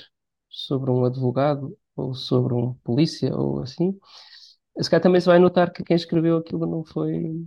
[0.50, 3.98] sobre um advogado ou sobre um polícia ou assim,
[4.82, 7.46] se calhar também se vai notar que quem escreveu aquilo não foi,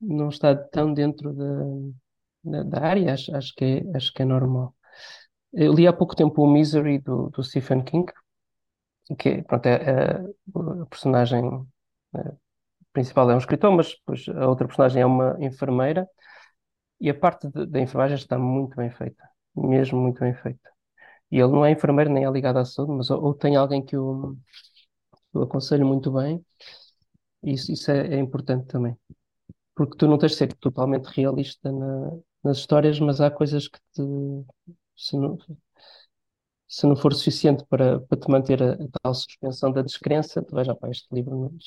[0.00, 1.32] não está tão dentro
[2.44, 4.74] da, área, acho, acho que é, acho que é normal.
[5.52, 8.12] Eu li há pouco tempo o Misery do, do Stephen King,
[9.18, 11.42] que é, pronto, é, é a personagem
[12.16, 12.32] eh,
[12.92, 16.08] principal é um escritor, mas depois a outra personagem é uma enfermeira
[17.00, 19.22] E a parte da enfermagem está muito bem feita,
[19.54, 20.70] mesmo muito bem feita.
[21.30, 23.84] E ele não é enfermeiro nem é ligado à saúde, mas ou, ou tem alguém
[23.84, 24.36] que o,
[25.36, 26.44] que o aconselha muito bem,
[27.42, 28.96] isso, isso é, é importante também.
[29.76, 32.12] Porque tu não tens de ser totalmente realista na-
[32.44, 34.02] nas histórias, mas há coisas que te,
[34.96, 35.38] se não,
[36.68, 40.54] se não for suficiente para, para te manter a, a tal suspensão da descrença, tu
[40.54, 41.58] vais, já para este livro, não-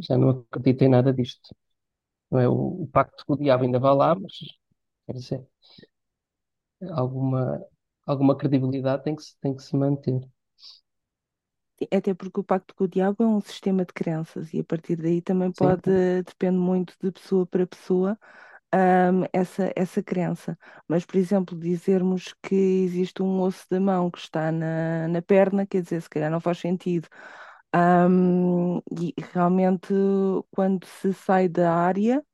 [0.00, 1.54] já não acredito em nada disto.
[2.30, 2.48] Não é?
[2.48, 4.32] O, o pacto com o diabo ainda vai lá, mas
[5.06, 5.46] quer dizer.
[6.92, 7.62] alguma,
[8.06, 10.20] alguma credibilidade tem que tem que se manter.
[11.84, 14.64] Sim, Até porque o pacto com o diabo é um sistema de crenças e a
[14.64, 15.90] partir daí também Sim, pode,
[16.22, 18.18] depende muito de pessoa para pessoa,
[18.74, 20.58] hum, essa, essa crença.
[20.88, 25.66] Mas, por exemplo, dizermos que existe um osso da mão que está na, na perna,
[25.66, 27.08] quer dizer, se calhar não faz sentido
[27.74, 29.92] Ahm, e realmente,
[30.50, 32.24] quando se sai da área,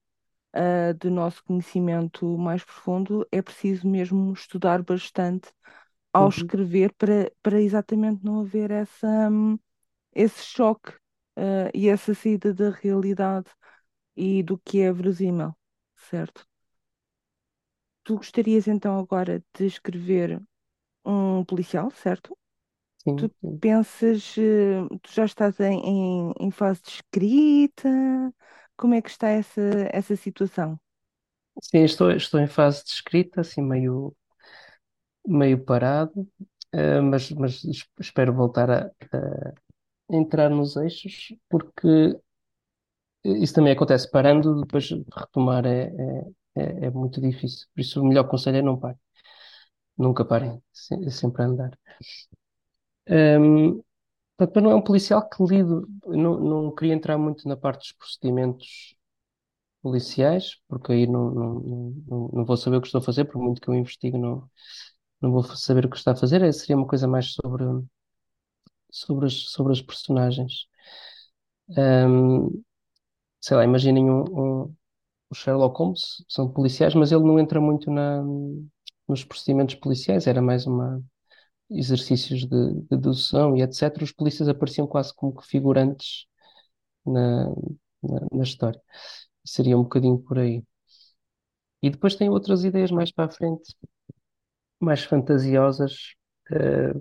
[0.54, 5.50] ah, do nosso conhecimento mais profundo, é preciso mesmo estudar bastante
[6.12, 6.30] ao Uhum.
[6.30, 9.58] escrever para, para exatamente não haver essa, hum,
[10.14, 10.92] esse choque,
[11.36, 13.50] ah, e essa saída da realidade
[14.16, 15.54] e do que é verosímil,
[16.10, 16.46] certo?
[18.04, 20.42] Tu gostarias então agora de escrever
[21.04, 22.36] um policial, certo?
[22.98, 27.88] Sim, Tu pensas, eh, tu já estás em, em, em fase de escrita?
[28.76, 30.80] Como é que está essa, essa situação?
[31.62, 34.14] Sim, estou, estou em fase de escrita, assim meio,
[35.26, 36.28] meio parado,
[36.72, 42.18] eh, mas, mas es- espero voltar a, a entrar nos eixos, porque
[43.24, 45.84] isso também acontece parando, depois retomar é,
[46.56, 47.66] é, é, é muito difícil.
[47.74, 48.98] Por isso o melhor conselho é não parem,
[49.98, 51.78] nunca parem, se- é sempre a andar.
[53.06, 53.80] Ehm,
[54.38, 57.92] portanto, não é um policial que lido, não, não queria entrar muito na parte dos
[57.92, 58.96] procedimentos
[59.82, 63.24] policiais, porque aí não, não, não, não não vou saber o que estou a fazer,
[63.26, 64.48] por muito que eu investigue, não,
[65.20, 66.42] não vou saber o que está a fazer.
[66.42, 67.64] É, seria uma coisa mais sobre,
[68.90, 70.66] sobre as, sobre as personagens.
[73.40, 74.74] Sei lá, imaginem um, um,
[75.30, 78.22] o Sherlock Holmes, são policiais, mas ele não entra muito na,
[79.08, 81.02] nos procedimentos policiais, era mais uma
[81.70, 84.04] exercícios de, de dedução e etc.
[84.04, 86.26] Os polícias apareciam quase como que figurantes
[87.06, 87.46] na,
[88.02, 88.80] na, na história.
[89.44, 90.64] Seria um bocadinho por aí.
[91.82, 93.74] E depois tem outras ideias mais para a frente,
[94.80, 96.14] mais fantasiosas,
[96.52, 96.92] eh,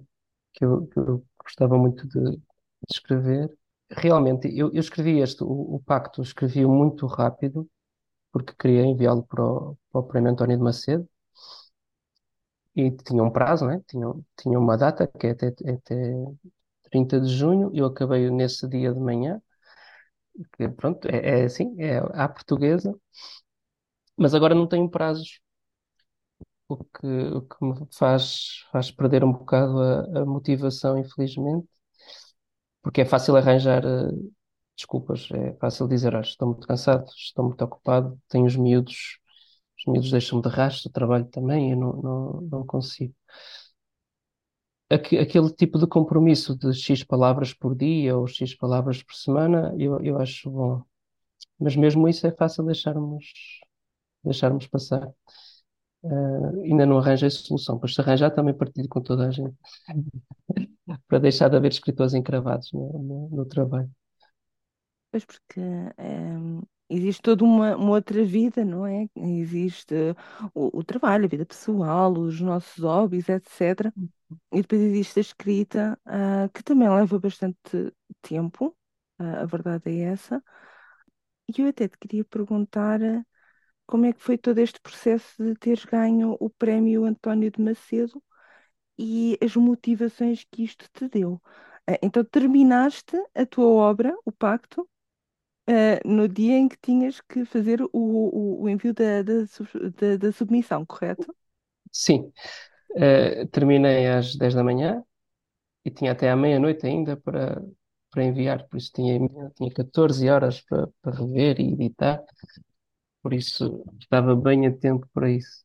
[0.53, 2.41] que eu, que eu gostava muito de, de
[2.91, 3.51] escrever.
[3.91, 7.69] Realmente, eu, eu escrevi este, o, o Pacto, escrevi-o muito rápido,
[8.31, 11.07] porque queria enviá-lo para o, para o António de Macedo,
[12.75, 13.81] e tinha um prazo, né?
[13.87, 16.13] Tinha, tinha uma data, que é até, até
[16.91, 19.41] 30 de junho, eu acabei nesse dia de manhã,
[20.57, 22.93] que pronto, é, é assim, é à portuguesa,
[24.17, 25.39] mas agora não tenho prazos,
[26.69, 31.67] o que, o que me faz, faz perder um bocado a, a motivação, infelizmente,
[32.81, 34.11] porque é fácil arranjar eh,
[34.75, 39.19] desculpas, é fácil dizer, olha, estou muito cansado, estou muito ocupado, tenho os miúdos,
[39.79, 43.15] os miúdos deixam-me de rastro, trabalho também, eu não, não, não consigo.
[44.89, 49.73] Aque- Aquele tipo de compromisso de X palavras por dia ou X palavras por semana,
[49.77, 50.83] eu, eu acho bom.
[51.59, 53.25] Mas mesmo isso é fácil deixarmos,
[54.23, 55.09] deixarmos passar.
[56.03, 59.55] Ah, ainda não arranjei solução, pois se arranjar também partilho com toda a gente,
[61.07, 63.89] para deixar de haver escritores encravados no, no, no trabalho.
[65.11, 65.59] Pois porque
[65.97, 69.07] ehm, existe toda uma, uma outra vida, não é?
[69.15, 69.93] Existe
[70.53, 73.93] o, o trabalho, a vida pessoal, os nossos hobbies, etc.
[74.53, 77.57] E depois existe a escrita, ah, que também leva bastante
[78.21, 78.75] tempo,
[79.19, 80.43] ah, a verdade é essa.
[81.49, 82.99] E eu até te queria perguntar
[83.89, 88.23] como é que foi todo este processo de teres ganho o prémio António de Macedo
[88.99, 91.41] e as motivações que isto te deu.
[91.87, 94.89] Ah, Então, terminaste a tua obra, O Pacto,
[95.67, 99.33] ah, no dia em que tinhas que fazer o, o, o envio da, da,
[99.99, 101.35] da- da submissão, correto?
[101.91, 102.31] Sim,
[102.97, 105.03] ah, terminei às 10 da manhã
[105.85, 107.61] e tinha até à meia-noite ainda para,
[108.11, 109.19] para enviar, por isso tinha,
[109.55, 112.23] tinha 14 horas para, para rever e editar,
[113.21, 115.63] por isso estava bem a tempo para isso.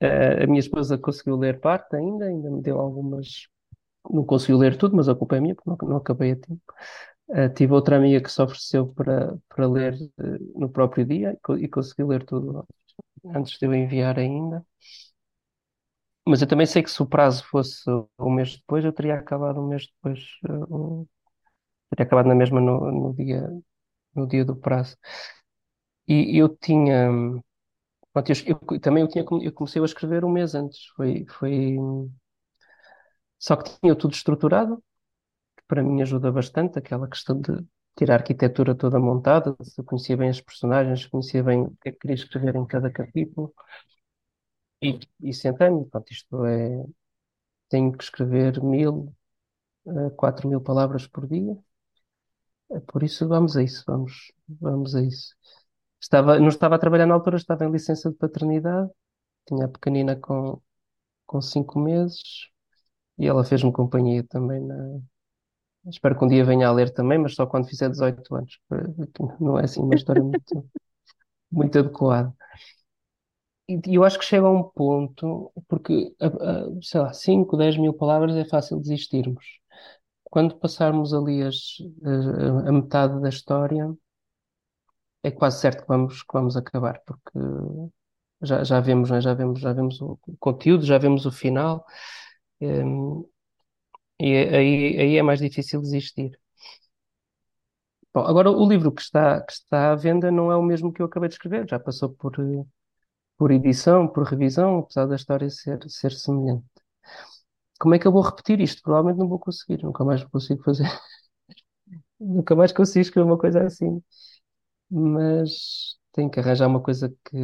[0.00, 3.46] Ah, a minha esposa conseguiu ler parte ainda, ainda me deu algumas.
[4.10, 6.62] Não conseguiu ler tudo, mas a culpa é minha, porque não, não acabei a tempo.
[7.32, 11.38] Ah, tive outra amiga que se ofereceu para, para ler eh, no próprio dia e,
[11.42, 12.66] co- e conseguiu ler tudo
[13.34, 14.64] antes de eu enviar ainda.
[16.26, 17.82] Mas eu também sei que se o prazo fosse
[18.18, 21.04] um mês depois, eu teria acabado um mês depois, eh,
[21.90, 23.48] teria acabado na mesma no, no dia,
[24.14, 24.96] no dia do prazo.
[26.08, 27.10] E eu tinha,
[28.12, 31.76] pronto, eu, eu também eu tinha, eu comecei a escrever um mês antes, foi, foi,
[33.38, 34.78] só que tinha tudo estruturado,
[35.56, 37.64] que para mim ajuda bastante, aquela questão de
[37.96, 41.92] ter a arquitetura toda montada, eu conhecia bem as personagens, conhecia bem o que é
[41.92, 43.54] que queria escrever em cada capítulo,
[44.82, 46.84] e, e sentei-me, pronto, isto é,
[47.68, 49.14] tenho que escrever mil,
[49.88, 51.56] eh, quatro mil palavras por dia,
[52.70, 55.34] É por isso vamos a isso, vamos, vamos a isso.
[56.04, 58.90] Estava, não estava a trabalhar na altura, estava em licença de paternidade,
[59.48, 60.60] tinha a pequenina com,
[61.26, 62.22] com cinco meses
[63.18, 65.00] e ela fez-me companhia também na...
[65.86, 68.58] Espero que um dia venha a ler também, mas só quando fizer 18 anos.
[69.40, 70.66] Não é assim uma história muito,
[71.52, 72.34] muito adequada.
[73.68, 76.14] E eu acho que chega a um ponto, porque,
[76.82, 79.44] sei lá, 5, 10 mil palavras é fácil desistirmos.
[80.24, 83.94] quando passarmos ali as, a, a metade da história,
[85.24, 87.38] é quase certo que vamos, que vamos acabar, porque
[88.42, 89.20] já, já vemos, né?
[89.20, 91.84] Já vemos, já vemos o conteúdo, já vemos o final,
[92.60, 93.24] hum,
[94.20, 96.32] e aí, aí é mais difícil desistir.
[98.14, 101.02] Bom, agora o livro que está, que está à venda não é o mesmo que
[101.02, 102.32] eu acabei de escrever, já passou por,
[103.38, 106.64] por edição, por revisão, apesar da história ser, ser semelhante.
[107.78, 108.82] Como é que eu vou repetir isto?
[108.82, 110.84] Provavelmente não vou conseguir, nunca mais consigo fazer.
[112.20, 114.02] Nunca mais consigo escrever uma coisa assim.
[114.94, 117.36] Mas tenho que arranjar uma coisa que,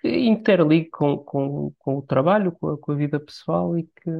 [0.00, 4.10] que interligue com, com, com o trabalho, com a, com a vida pessoal e que,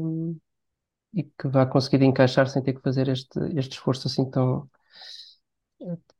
[1.14, 4.68] e que vá conseguir encaixar sem ter que fazer este, este esforço assim tão,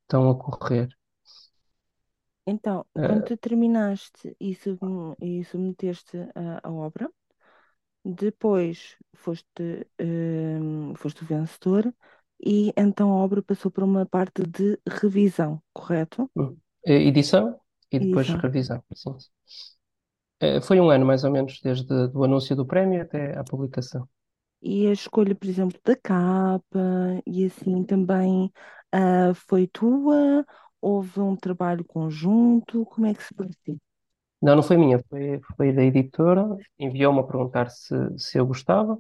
[0.06, 0.88] tão a correr.
[2.46, 7.10] Então, quando tu terminaste e, subm- e submeteste a, a obra,
[8.04, 11.94] depois foste, hum, foste o vencedor
[12.40, 16.30] e então a obra passou para uma parte de revisão, correto?
[16.36, 16.56] Hum.
[16.86, 17.60] Eh, Edição
[17.92, 18.42] e depois Edição.
[18.42, 18.82] revisão.
[18.94, 19.14] Sim.
[20.40, 24.08] Eh, Foi um ano mais ou menos desde o anúncio do prémio até à publicação.
[24.62, 26.78] E a escolha, por exemplo, da capa
[27.26, 28.52] e assim também
[28.92, 30.44] ah, foi tua?
[30.80, 32.84] Houve um trabalho conjunto?
[32.86, 33.78] Como é que se partiu?
[34.40, 36.44] Não, não foi minha, foi, foi da editora.
[36.78, 38.96] Enviou-me a perguntar se, se eu gostava.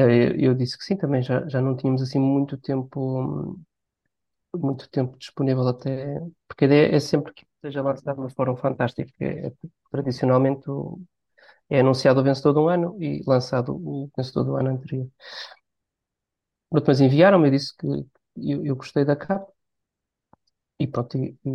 [0.00, 3.58] Eh, Eu disse que sim, também já, já não tínhamos assim muito tempo,
[4.54, 9.10] muito tempo disponível até, porque a ideia é sempre que seja lançado no Fórum Fantástico.
[9.20, 9.52] É, é
[9.90, 11.00] tradicionalmente o-
[11.70, 15.08] é anunciado o vencedor de um ano e lançado o vencedor do ano anterior.
[16.68, 19.52] Pronto, mas enviaram-me, eu disse que eu, eu gostei da capa
[20.82, 21.52] e pronto, e, e,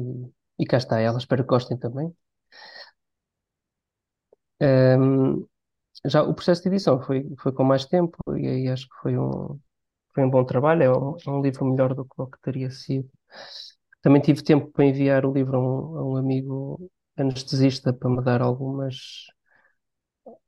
[0.62, 2.16] e cá está ela, espero que gostem também.
[6.06, 9.18] Já o processo de edição foi, foi com mais tempo e aí acho que foi
[9.18, 9.60] um,
[10.16, 12.72] foi um bom trabalho, é um, é um livro melhor do que o que teria
[12.72, 13.10] sido.
[14.02, 18.24] Também tive tempo para enviar o livro a um, a um amigo anestesista para me
[18.24, 18.96] dar algumas,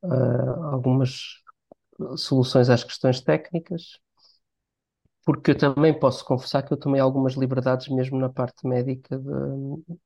[0.04, 1.42] ah, algumas
[2.18, 3.84] soluções às questões técnicas,
[5.26, 9.98] porque eu também posso confessar que eu tomei algumas liberdades mesmo na parte médica, de-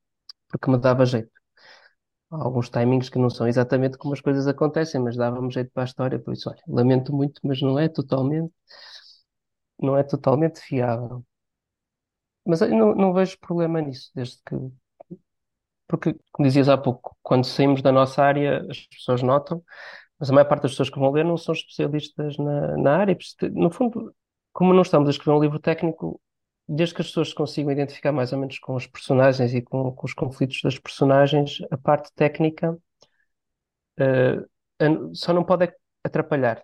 [0.48, 1.41] porque me dava jeito.
[2.32, 5.86] Alguns timings que não são exatamente como as coisas acontecem, mas dava-me jeito para a
[5.86, 8.52] história, por isso, olha, lamento muito, mas não é totalmente,
[9.78, 11.22] não é totalmente fiável.
[12.46, 14.54] Mas eu não, não vejo problema nisso, desde que
[15.88, 19.62] Porque, como dizias há pouco, quando saímos da nossa área, as pessoas notam,
[20.20, 23.18] mas a maior parte das pessoas que vão ler não são especialistas na, na área.
[23.54, 24.14] No fundo,
[24.54, 26.21] como não estamos a escrever um livro técnico,
[26.68, 30.06] desde que as pessoas consigam identificar mais ou menos com os personagens e com, com
[30.06, 32.78] os conflitos das personagens, a parte técnica,
[34.80, 35.72] a- só não pode
[36.04, 36.62] atrapalhar.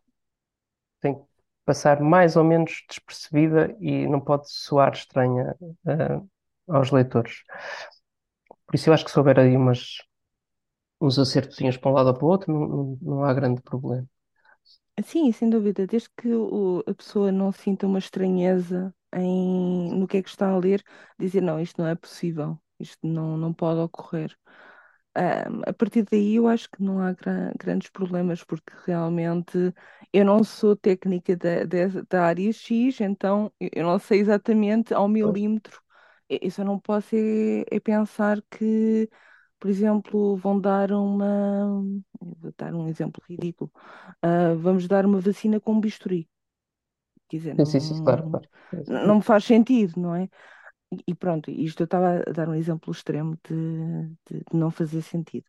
[1.01, 1.25] Tem que
[1.65, 5.55] passar mais ou menos despercebida e não pode soar estranha,
[5.87, 6.21] eh,
[6.69, 7.43] aos leitores.
[8.67, 9.81] Por isso eu acho que se houver aí umas,
[11.01, 14.07] uns acertozinhos para um lado ou para o outro, não, não há grande problema.
[15.05, 20.18] Sim, sem dúvida, desde que o- a pessoa não sinta uma estranheza em, no que
[20.18, 20.83] é que está a ler,
[21.18, 24.37] dizer não, isto não é possível, isto não, não pode ocorrer.
[25.14, 29.59] Ahm, a partir daí eu acho que não há gra- grandes problemas, porque realmente
[30.12, 35.09] eu não sou técnica da, da, da área X, então eu não sei exatamente ao
[35.09, 35.81] milímetro.
[36.29, 39.09] Eu eu só não posso é, é pensar que,
[39.59, 41.83] por exemplo, vão dar uma.
[42.21, 43.71] Vou dar um exemplo ridículo.
[44.23, 46.29] Ah, vamos dar uma vacina com um bisturi.
[47.29, 48.88] Quer dizer, Sim, sim, sim, claro, não, claro.
[48.88, 50.24] não me faz sentido, não é?
[50.92, 53.54] E e pronto, isto eu estava a dar um exemplo extremo de,
[54.31, 55.46] de- de não fazer sentido.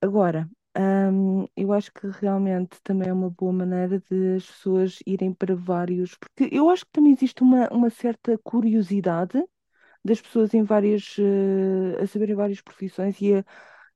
[0.00, 0.48] Agora,
[0.78, 5.54] hum, eu acho que realmente também é uma boa maneira de as pessoas irem para
[5.56, 9.42] vários, porque eu acho que também existe uma, uma certa curiosidade
[10.04, 13.44] das pessoas em várias, eh, a saberem várias profissões e a,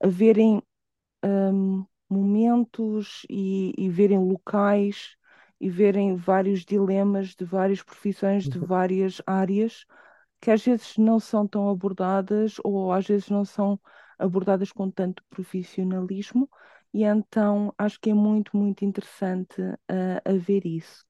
[0.05, 0.63] a verem
[1.25, 5.17] hum, momentos e, e verem locais
[5.61, 8.61] e verem vários dilemas de várias profissões, de Uhum.
[8.61, 9.85] várias áreas,
[10.41, 13.81] que às vezes não são tão abordadas ou às vezes não são
[14.19, 16.49] abordadas com tanto profissionalismo,
[16.95, 21.05] e então acho que é muito, muito interessante ah, a ver isso.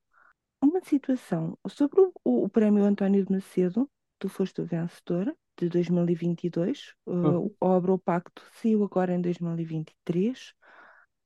[0.63, 6.95] Uma situação sobre o, o Prémio António de Macedo, tu foste o vencedor de 2022,
[7.07, 7.57] uh, Uhum.
[7.61, 10.53] a obra O Pacto saiu agora em 2023.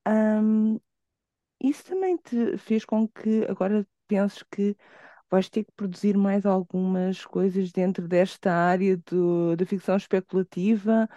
[0.04, 0.78] Ahm,
[1.68, 4.76] isso também te fez com que agora penses que
[5.30, 11.08] vais ter que produzir mais algumas coisas dentro desta área do, da ficção especulativa?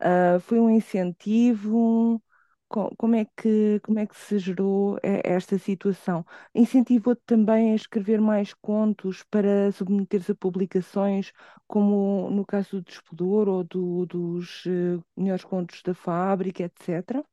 [0.00, 2.22] Ah, foi um incentivo?
[2.68, 6.24] co- como é que, como é que se gerou esta situação?
[6.54, 11.32] Incentivou-te também a escrever mais contos para submeter-se a publicações,
[11.66, 17.24] como no caso do Despedor ou do- dos eh, melhores contos da fábrica, etc.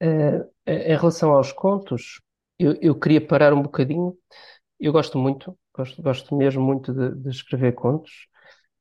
[0.00, 2.20] Eh, em relação aos contos,
[2.58, 4.16] eu, eu queria parar um bocadinho.
[4.80, 8.28] Eu gosto muito, gosto, gosto mesmo muito de, de escrever contos.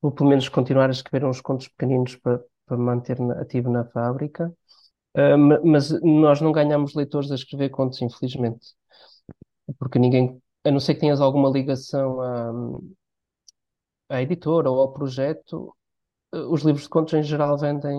[0.02, 4.54] Vou pelo menos continuar a escrever uns contos pequeninos para, para manter ativo na fábrica.
[5.18, 8.68] Uh, ma- mas nós não ganhamos leitores a escrever contos, infelizmente.
[9.80, 12.52] Porque ninguém, a não ser que tenhas alguma ligação à,
[14.10, 15.76] à editora ou ao projeto,
[16.36, 17.98] uh, os livros de contos em geral vendem,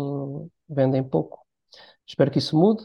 [0.68, 1.39] vendem pouco.
[2.11, 2.85] Espero que isso mude.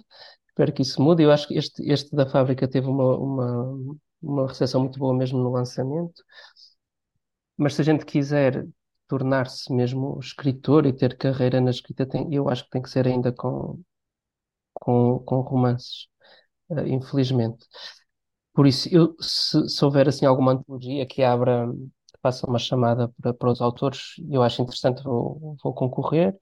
[0.50, 1.24] Espero que isso mude.
[1.24, 5.40] Eu acho que este, este da fábrica teve uma, uma, uma recepção muito boa mesmo
[5.40, 6.24] no lançamento.
[7.58, 8.68] Mas se a gente quiser
[9.08, 13.08] tornar-se mesmo escritor e ter carreira na escrita, tem, eu acho que tem que ser
[13.08, 13.82] ainda com,
[14.74, 16.08] com, com romances,
[16.70, 17.66] uh, infelizmente.
[18.54, 23.10] Por isso, eu, se, se houver assim alguma antologia que abra, que faça uma chamada
[23.22, 26.38] para, para os autores, eu acho interessante, vou, vou concorrer.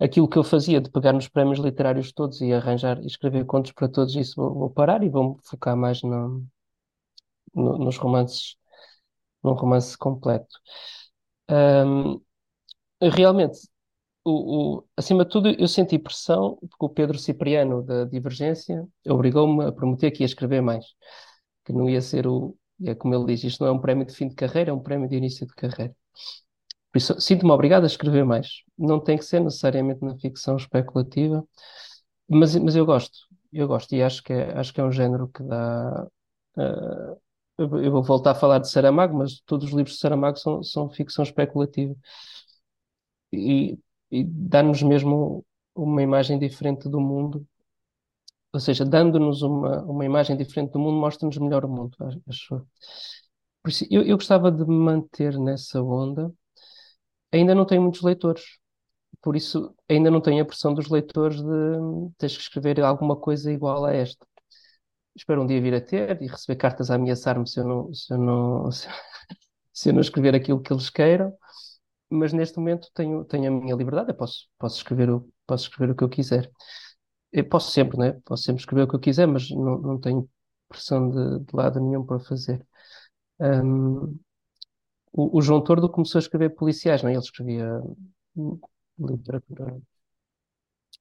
[0.00, 3.72] Aquilo que eu fazia de pegar nos prémios literários todos e arranjar e escrever contos
[3.72, 6.44] para todos, isso vou, vou parar e vou-me focar mais no,
[7.54, 8.56] no- nos romances,
[9.44, 10.48] num romance completo.
[11.48, 12.20] Ahm,
[13.02, 13.58] realmente,
[14.24, 19.64] o, o- acima de tudo, eu senti pressão, porque o Pedro Cipriano, da Divergência, obrigou-me
[19.66, 20.86] a prometer que ia escrever mais,
[21.64, 22.56] que não ia ser o.
[22.84, 24.80] É como ele diz, isto não é um prémio de fim de carreira, é um
[24.82, 25.94] prémio de início de carreira.
[26.92, 28.62] Por isso, sinto-me obrigado a escrever mais.
[28.78, 31.44] Não tem que ser necessariamente na ficção especulativa,
[32.28, 33.18] mas, mas eu gosto.
[33.52, 36.08] Eu gosto e acho que é, acho que é um género que dá.
[36.58, 37.16] eh,
[37.58, 40.90] eu vou voltar a falar de Saramago, mas todos os livros de Saramago são, são
[40.90, 41.94] ficção especulativa
[43.32, 43.78] e,
[44.10, 47.46] e dá-nos mesmo uma imagem diferente do mundo.
[48.52, 51.96] Ou seja, dando-nos uma, uma imagem diferente do mundo, mostra-nos melhor o mundo,
[52.28, 52.66] acho.
[53.62, 56.32] Por isso, eu, eu gostava de me manter nessa onda.
[57.32, 58.44] Ainda não tenho muitos leitores,
[59.22, 61.48] por isso ainda não tenho a pressão dos leitores de
[62.18, 64.26] tens que escrever alguma coisa igual a esta.
[65.16, 68.12] Espero um dia vir a ter e receber cartas a ameaçar-me se eu não, se
[68.14, 68.88] eu não, se,
[69.72, 71.34] se eu não escrever aquilo que eles queiram.
[72.10, 75.92] Mas neste momento tenho, tenho a minha liberdade, eu posso, posso escrever o, posso escrever
[75.92, 76.50] o que eu quiser.
[77.32, 78.12] Eu posso sempre, né?
[78.24, 80.28] Posso sempre escrever o que eu quiser, mas não, não tenho
[80.68, 82.66] pressão de, de lado nenhum para fazer.
[83.40, 84.18] Ahm,
[85.38, 87.14] o, João Tordo começou a escrever policiais, não é?
[87.14, 87.80] Ele escrevia
[88.36, 88.58] hum,
[88.98, 89.76] literatura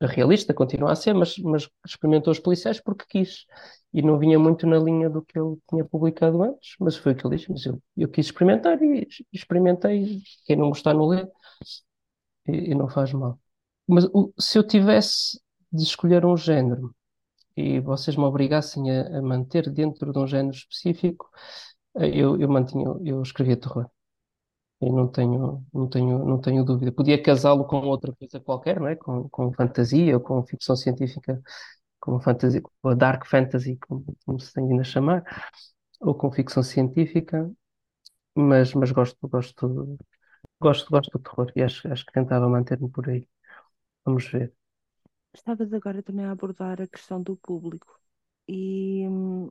[0.01, 3.45] realista, continua a ser, mas, mas experimentou os policiais porque quis.
[3.93, 7.15] E não vinha muito na linha do que ele tinha publicado antes, mas foi o
[7.15, 7.51] que ele disse.
[7.51, 10.21] Mas eu, eu quis experimentar e experimentei.
[10.45, 11.25] Quem não gostar não lê
[12.47, 13.39] e, e não faz mal.
[13.87, 15.39] Mas o- se eu tivesse
[15.71, 16.95] de escolher um género
[17.57, 21.29] e vocês me obrigassem a, a manter dentro de um género específico,
[21.97, 23.89] eh, eu, eu mantinha, eu escrevia terror.
[24.81, 26.91] Eu não tenho, não tenho, não tenho dúvida.
[26.91, 28.95] Podia casá-lo com outra coisa qualquer, não é?
[28.95, 31.41] Com, com fantasia ou com ficção científica,
[31.99, 35.23] com fantasia, com a dark fantasy, como, como se tem vindo a chamar,
[36.01, 37.51] ou com ficção científica,
[38.35, 39.97] mas, mas gosto, gosto,
[40.61, 43.27] gosto, gosto do terror e acho, acho que tentava manter-me por aí.
[44.05, 44.53] Vamos ver.
[45.33, 47.99] Estavas agora também a abordar a questão do público
[48.47, 49.49] e hum,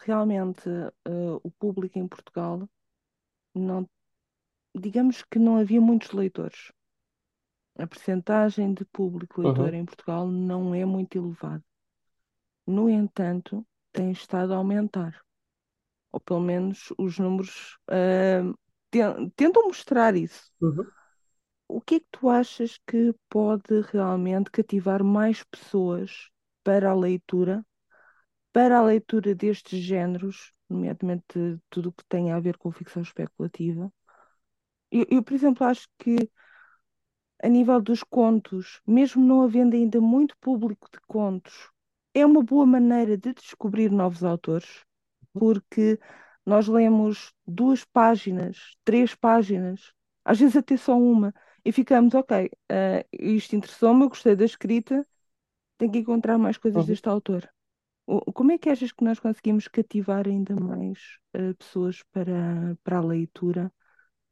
[0.00, 1.10] realmente eh,
[1.42, 2.68] o público em Portugal
[3.54, 3.88] não,
[4.78, 6.72] digamos que não havia muitos leitores.
[7.78, 9.72] A percentagem de público leitor Uhum.
[9.72, 11.64] em Portugal não é muito elevada.
[12.68, 15.20] No entanto, tem estado a aumentar,
[16.12, 17.78] ou pelo menos os números
[18.90, 20.50] ten- tentam mostrar isso.
[20.60, 20.92] Uhum.
[21.66, 26.28] O que é que tu achas que pode realmente cativar mais pessoas
[26.62, 27.64] para a leitura,
[28.52, 33.92] para a leitura destes géneros, nomeadamente tudo o que tem a ver com ficção especulativa?
[34.90, 36.30] Eu, eu, por exemplo, acho que
[37.42, 41.70] a nível dos contos, mesmo não havendo ainda muito público de contos,
[42.14, 44.84] é uma boa maneira de descobrir novos autores,
[45.38, 45.98] porque
[46.44, 49.92] nós lemos duas páginas, três páginas,
[50.24, 51.32] às vezes até só uma,
[51.64, 55.06] e ficamos, ok, eh, isto interessou-me, eu gostei da escrita,
[55.78, 56.86] tenho que encontrar mais coisas Uhum.
[56.86, 57.48] deste autor.
[58.34, 60.98] Como é que achas que nós conseguimos cativar ainda mais
[61.34, 63.72] eh, pessoas para, para a leitura?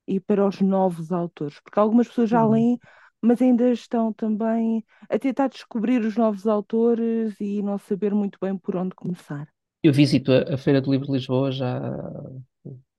[0.06, 2.46] E para os novos autores, porque algumas pessoas já Uhum.
[2.46, 2.78] leem,
[3.20, 8.56] mas ainda estão também a tentar descobrir os novos autores e não saber muito bem
[8.58, 9.48] por onde começar.
[9.82, 11.80] Eu visito a, a Feira do Livro de Lisboa já,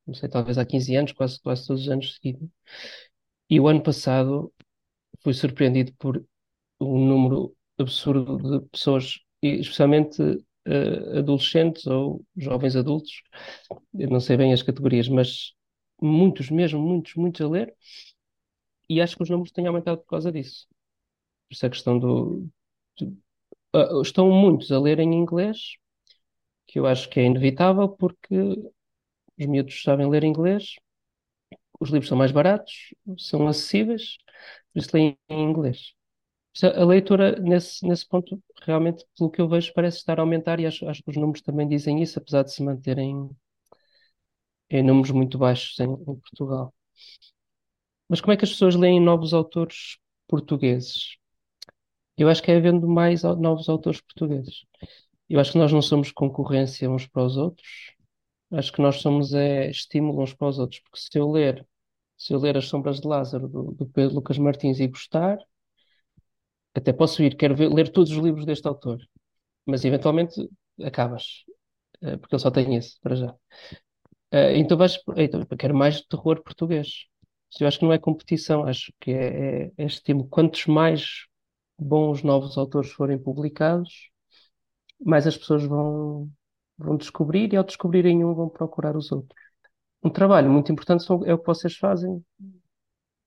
[0.05, 2.49] não sei, talvez há 15 anos, quase, quase todos os anos seguidos.
[3.49, 4.51] E o ano passado
[5.23, 6.25] fui surpreendido por
[6.81, 13.23] um número absurdo de pessoas, especialmente uh, adolescentes ou jovens adultos,
[13.99, 15.53] eu não sei bem as categorias, mas
[16.01, 17.75] muitos mesmo, muitos, muitos a ler,
[18.89, 20.67] e acho que os números têm aumentado por causa disso.
[21.49, 22.49] Por isso a questão do.
[23.75, 25.75] uh, estão muitos a ler em inglês,
[26.67, 28.35] que eu acho que é inevitável, porque
[29.39, 30.75] os miúdos sabem ler inglês,
[31.79, 34.17] os livros são mais baratos, são acessíveis,
[34.73, 35.93] por isso leem em inglês.
[36.63, 40.65] A leitura, nesse, nesse ponto, realmente, pelo que eu vejo, parece estar a aumentar e
[40.67, 43.29] acho, acho que os números também dizem isso, apesar de se manterem
[44.69, 46.73] em números muito baixos em, em Portugal.
[48.09, 49.97] Mas como é que as pessoas leem novos autores
[50.27, 51.17] portugueses?
[52.17, 54.65] Eu acho que é havendo mais novos autores portugueses.
[55.29, 57.93] Eu acho que nós não somos concorrência uns para os outros.
[58.51, 60.81] Acho que nós somos é, estímulo uns para os outros.
[60.81, 61.67] Porque se eu ler,
[62.17, 65.39] se eu ler As Sombras de Lázaro, do, do Pedro Lucas Martins, e gostar,
[66.73, 68.99] até posso ir, quero ver, ler todos os livros deste autor.
[69.65, 70.49] Mas eventualmente
[70.83, 71.45] acabas.
[72.01, 73.35] Eh, porque ele só tem esse, para já.
[74.31, 74.97] Eh, então vais.
[75.17, 77.05] Então, eu quero mais terror português.
[77.59, 80.27] Eu acho que não é competição, acho que é, é, é estímulo.
[80.29, 81.25] Quantos mais
[81.79, 84.09] bons novos autores forem publicados,
[85.05, 86.29] mais as pessoas vão,
[86.77, 89.37] vão descobrir e ao descobrirem um vão procurar os outros.
[90.03, 92.23] Um trabalho muito importante é o que vocês fazem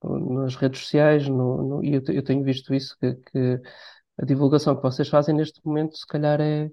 [0.03, 3.61] nas redes sociais, no, no- e eu, eu tenho visto isso, que, que
[4.18, 6.70] a divulgação que vocês fazem neste momento, se calhar, é,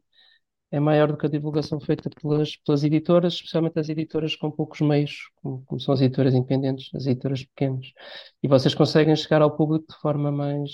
[0.72, 4.82] é maior do que a divulgação feita pelas, pelas editoras, especialmente as editoras com poucos
[4.82, 7.93] meios, como, como são as editoras independentes, as editoras pequenas.
[8.43, 10.72] E vocês conseguem chegar ao público de forma mais,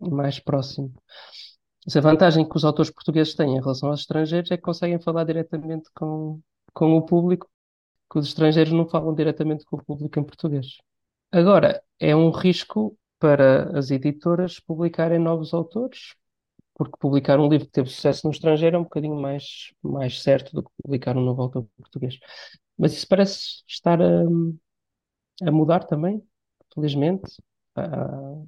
[0.00, 0.90] mais próxima.
[1.86, 5.24] Essa vantagem que os autores portugueses têm em relação aos estrangeiros é que conseguem falar
[5.24, 6.40] diretamente com,
[6.72, 7.48] com o público,
[8.10, 10.78] que os estrangeiros não falam diretamente com o público em português.
[11.30, 16.14] Agora, é um risco para as editoras publicarem novos autores,
[16.82, 20.52] porque publicar um livro que teve sucesso no estrangeiro é um bocadinho mais, mais certo
[20.54, 22.18] do que publicar um novo autor português.
[22.76, 24.22] Mas isso parece estar a,
[25.42, 26.22] a mudar também,
[26.74, 27.30] felizmente.
[27.76, 28.42] Há,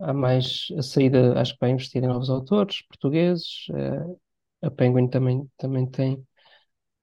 [0.00, 3.66] há mais a saída, acho que vai investir em novos autores portugueses.
[3.74, 6.24] Eh, a Penguin também, também tem.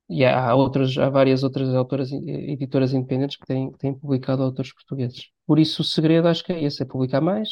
[0.10, 4.74] E há outras, há várias outras autoras, editoras independentes que têm, que têm publicado autores
[4.74, 5.30] portugueses.
[5.46, 7.50] Por isso, o segredo acho que é esse, é publicar mais,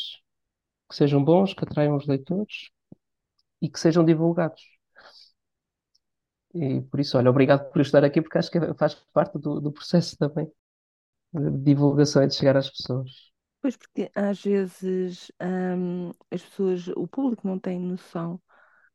[0.89, 2.69] que sejam bons, que atraiam os leitores
[3.61, 4.61] e que sejam divulgados.
[6.53, 9.71] E por isso, olha, obrigado por estar aqui, porque acho que faz parte do, do
[9.71, 10.49] processo também
[11.33, 13.11] de divulgação e de chegar às pessoas.
[13.61, 18.41] Pois porque às vezes hum, as pessoas, o público não tem noção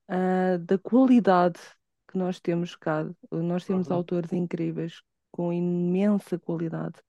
[0.08, 1.60] ah, da qualidade
[2.08, 3.04] que nós temos cá.
[3.32, 3.92] Nós temos Uhum.
[3.92, 5.02] autores incríveis,
[5.32, 7.00] com imensa qualidade.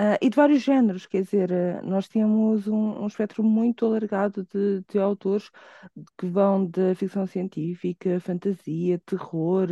[0.00, 4.44] Ah, e de vários géneros, quer dizer, ah, nós temos um, um espectro muito alargado
[4.44, 5.50] de, de autores
[6.16, 9.68] que vão da ficção científica, fantasia, terror,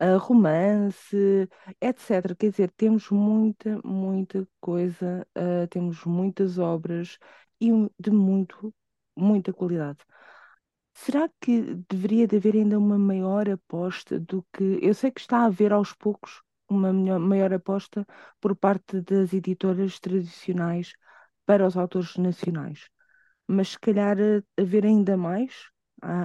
[0.00, 1.48] ah, romance,
[1.80, 2.34] etc.
[2.34, 7.16] Quer dizer, temos muita, muita coisa, ah, temos muitas obras
[7.60, 8.74] e de muito,
[9.16, 9.98] muita qualidade.
[10.94, 14.78] Será que deveria de haver ainda uma maior aposta do que.
[14.82, 18.06] Eu sei que está a haver aos poucos uma melhor- maior aposta
[18.40, 20.94] por parte das editoras tradicionais
[21.46, 22.88] para os autores nacionais,
[23.46, 25.52] mas se calhar eh, haver ainda mais?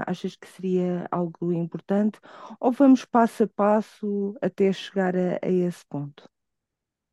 [0.07, 2.19] Achas que seria algo importante?
[2.59, 6.29] Ou vamos passo a passo até chegar a, a esse ponto?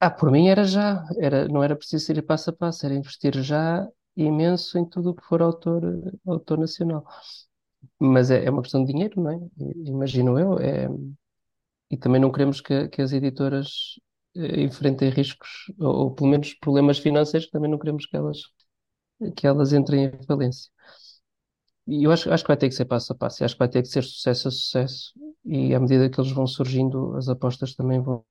[0.01, 3.41] Ah, por mim era já, era, não era preciso ir passo a passo, era investir
[3.43, 5.83] já imenso em tudo o que for autor,
[6.27, 7.07] autor nacional.
[8.01, 9.39] Mas é, é uma questão de dinheiro, não é?
[9.87, 10.59] Imagino eu.
[10.59, 10.89] É,
[11.93, 14.01] e também não queremos que, que as editoras
[14.37, 18.39] eh, enfrentem riscos, ou, ou pelo menos problemas financeiros, também não queremos que elas,
[19.37, 20.71] que elas entrem em falência.
[21.87, 23.69] E eu acho, acho que vai ter que ser passo a passo, acho que vai
[23.69, 25.13] ter que ser sucesso a sucesso,
[25.45, 28.25] e à medida que eles vão surgindo, as apostas também vão.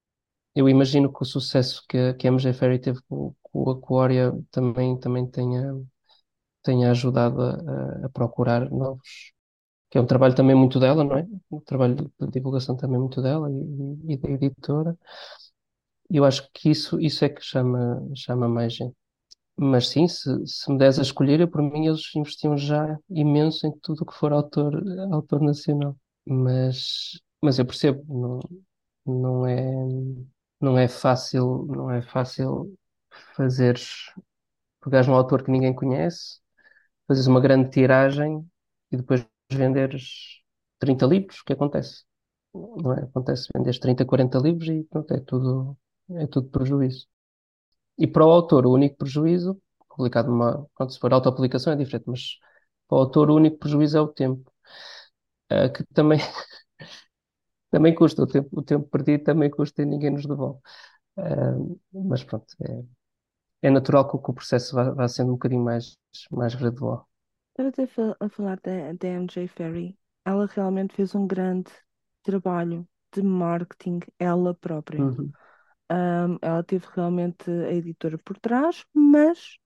[0.55, 4.33] Eu imagino que o sucesso que, que a MJ Ferry teve com, com a Aquaria
[4.51, 5.75] também, também tenha,
[6.63, 9.33] tenha ajudado a- a procurar novos,
[9.91, 11.27] que é um trabalho também muito dela, não é?
[11.51, 14.97] Um trabalho de divulgação também muito dela e, e da editora.
[16.09, 18.95] E eu acho que isso, isso é que chama, chama mais gente.
[19.57, 23.67] Mas sim, se, se me des a escolher, eu, por mim eles investiam já imenso
[23.67, 24.73] em tudo o que for autor,
[25.13, 25.95] autor nacional.
[26.25, 28.39] Mas, mas eu percebo, não,
[29.05, 29.63] não é,
[30.59, 32.73] não é fácil, não é fácil
[33.35, 34.11] fazeres,
[34.83, 36.39] pegares um autor que ninguém conhece,
[37.07, 38.45] fazes uma grande tiragem
[38.91, 40.41] e depois venderes
[40.79, 42.03] 30 livros, o que acontece?
[42.53, 43.03] Não é?
[43.03, 45.77] Acontece, vendes 30, 40 livros e pronto, é tudo,
[46.11, 47.07] é tudo prejuízo.
[47.97, 52.21] E para o autor, o único prejuízo, publicado numa, se for autoaplicação é diferente, mas
[52.87, 54.51] Para o autor, o único prejuízo é o tempo,
[55.49, 56.19] ah, que também,
[57.69, 60.59] também custa, o tempo, o tempo perdido também custa e ninguém nos devolve.
[61.17, 61.53] Ah,
[61.93, 62.83] mas pronto, é,
[63.69, 65.97] é natural que, o que o processo vá, vá sendo um bocadinho mais,
[66.31, 67.09] mais gradual.
[67.57, 69.97] Estava a fa- a falar da, da MJ Ferry.
[70.25, 71.71] Ela realmente fez um grande
[72.23, 75.09] trabalho de marketing, ela própria.
[75.09, 75.33] Uhum.
[75.91, 79.57] Um, ela teve realmente a editora por trás, mas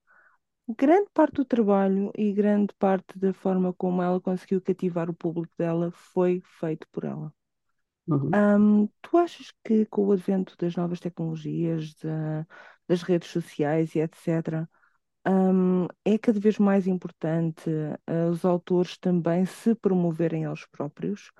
[0.70, 5.54] grande parte do trabalho e grande parte da forma como ela conseguiu cativar o público
[5.58, 7.34] dela foi feito por ela.
[8.08, 8.42] Uhum.
[8.58, 12.46] Um, tu achas que com o advento das novas tecnologias, da-
[12.88, 14.70] das redes sociais e etc.,
[15.28, 21.32] um, é cada vez mais importante uh, os autores também se promoverem eles próprios?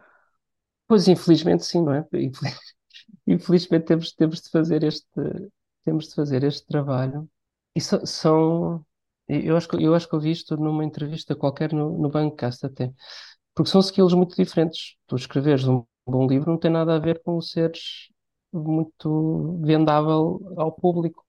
[0.88, 2.06] Pois, infelizmente, sim, não é?
[2.14, 2.52] Infel-
[3.28, 5.08] Infelizmente temos, temos de fazer este,
[5.86, 7.30] temos de fazer este trabalho.
[7.76, 8.86] E so- são,
[9.28, 12.94] eu acho que, eu acho que ouvi isto numa entrevista qualquer no, no Bancast até.
[13.56, 14.98] Porque são skills muito diferentes.
[15.08, 18.10] Tu escreveres um bom livro não tem nada a ver com seres
[18.54, 21.26] muito vendável ao público.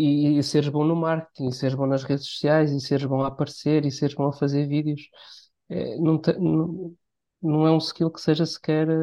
[0.00, 3.22] E, e seres bom no marketing, e seres bom nas redes sociais, e seres bom
[3.22, 5.02] a aparecer, e seres bom a fazer vídeos.
[5.68, 6.96] É, não, te- não,
[7.42, 8.94] não é um skill que seja sequer eh,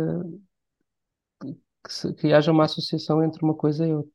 [1.83, 4.11] que, se- que haja uma associação entre uma coisa e outra.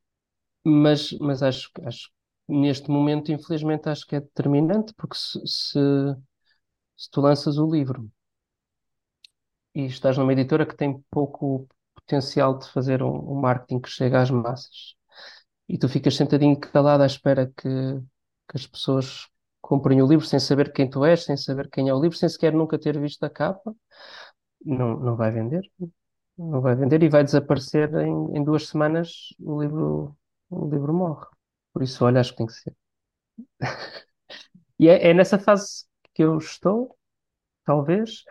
[0.65, 2.11] Mas, mas acho, acho
[2.47, 5.79] neste momento, infelizmente, acho que é determinante, porque se, se,
[6.97, 8.09] se tu lanças o livro
[9.75, 14.21] e estás numa editora que tem pouco potencial de fazer um, um marketing que chega
[14.21, 14.95] às massas,
[15.67, 19.27] e tu ficas sentadinho calado à espera que, que as pessoas
[19.61, 22.29] comprem o livro sem saber quem tu és, sem saber quem é o livro, sem
[22.29, 23.75] sequer nunca ter visto a capa,
[24.65, 25.69] não, não vai vender.
[26.37, 30.17] Não vai vender e vai desaparecer em, em duas semanas o livro,
[30.49, 31.27] o livro morre.
[31.73, 32.75] Por isso, olha, acho que tem que ser.
[34.79, 36.97] E é, é nessa fase que eu estou,
[37.65, 38.23] talvez,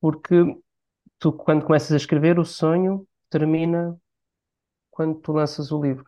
[0.00, 0.34] porque
[1.18, 3.98] tu, quando começas a escrever, o sonho termina
[4.90, 6.06] quando tu lanças o livro,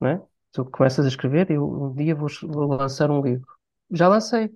[0.00, 0.22] não é?
[0.52, 3.46] Tu começas a escrever eu, um dia vou, vou lançar um livro.
[3.90, 4.50] Já lancei.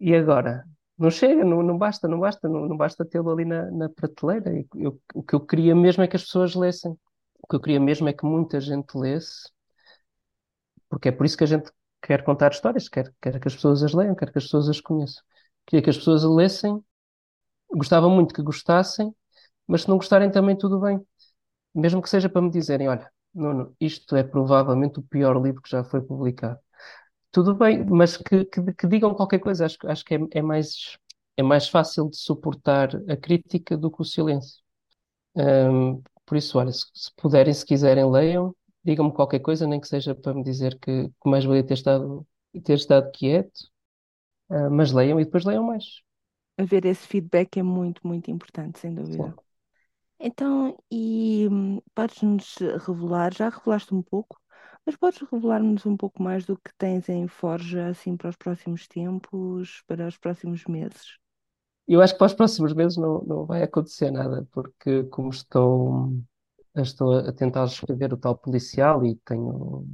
[0.00, 0.64] E agora?
[0.98, 4.52] Não chega, não, não basta, não basta, não, não basta tê-lo ali na, na prateleira.
[4.58, 6.92] E eu- o que eu queria mesmo é que as pessoas lessem.
[7.42, 9.50] O que eu queria mesmo é que muita gente lesse,
[10.88, 11.70] porque é por isso que a gente
[12.02, 14.80] quer contar histórias, quer, quer que as pessoas as leiam, quer que as pessoas as
[14.80, 15.22] conheçam.
[15.66, 16.82] Queria que as pessoas a lessem,
[17.74, 19.14] gostava muito que gostassem,
[19.66, 21.00] mas se não gostarem também tudo bem.
[21.74, 25.70] Mesmo que seja para me dizerem, olha, Nuno, isto é provavelmente o pior livro que
[25.70, 26.58] já foi publicado.
[27.32, 29.66] Tudo bem, mas que, que, que digam qualquer coisa.
[29.66, 30.98] Acho, que- acho que é, é mais,
[31.36, 34.62] é mais fácil de suportar a crítica do que o silêncio.
[35.36, 39.88] Ahm, por isso, olha, se, se puderem, se quiserem, leiam, digam-me qualquer coisa, nem que
[39.88, 42.26] seja para me dizer que, que mais valia ter estado,
[42.64, 43.70] ter estado quieto,
[44.50, 45.84] Ah, mas leiam e depois leiam mais.
[46.58, 49.34] Haver esse feedback é muito, muito importante, sem dúvida.
[49.34, 49.45] Sim.
[50.18, 52.56] Então, e hum, podes-nos
[52.86, 54.38] revelar, já revelaste um pouco,
[54.84, 58.86] mas podes revelar-nos um pouco mais do que tens em Forja, assim, para os próximos
[58.88, 61.18] tempos, para os próximos meses?
[61.88, 66.12] Eu acho que para os próximos meses não, não vai acontecer nada, porque como estou,
[66.76, 69.86] estou a tentar escrever o tal policial e tenho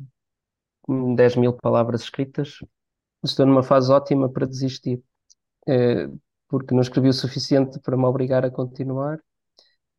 [1.17, 2.59] 10 mil palavras escritas,
[3.25, 5.03] estou numa fase ótima para desistir,
[5.69, 6.09] Eh,
[6.49, 9.21] porque não escrevi o suficiente para me obrigar a continuar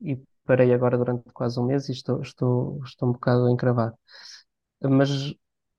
[0.04, 3.95] e parei agora durante quase um mês e estou, estou, estou um bocado encravado.
[4.82, 5.10] Mas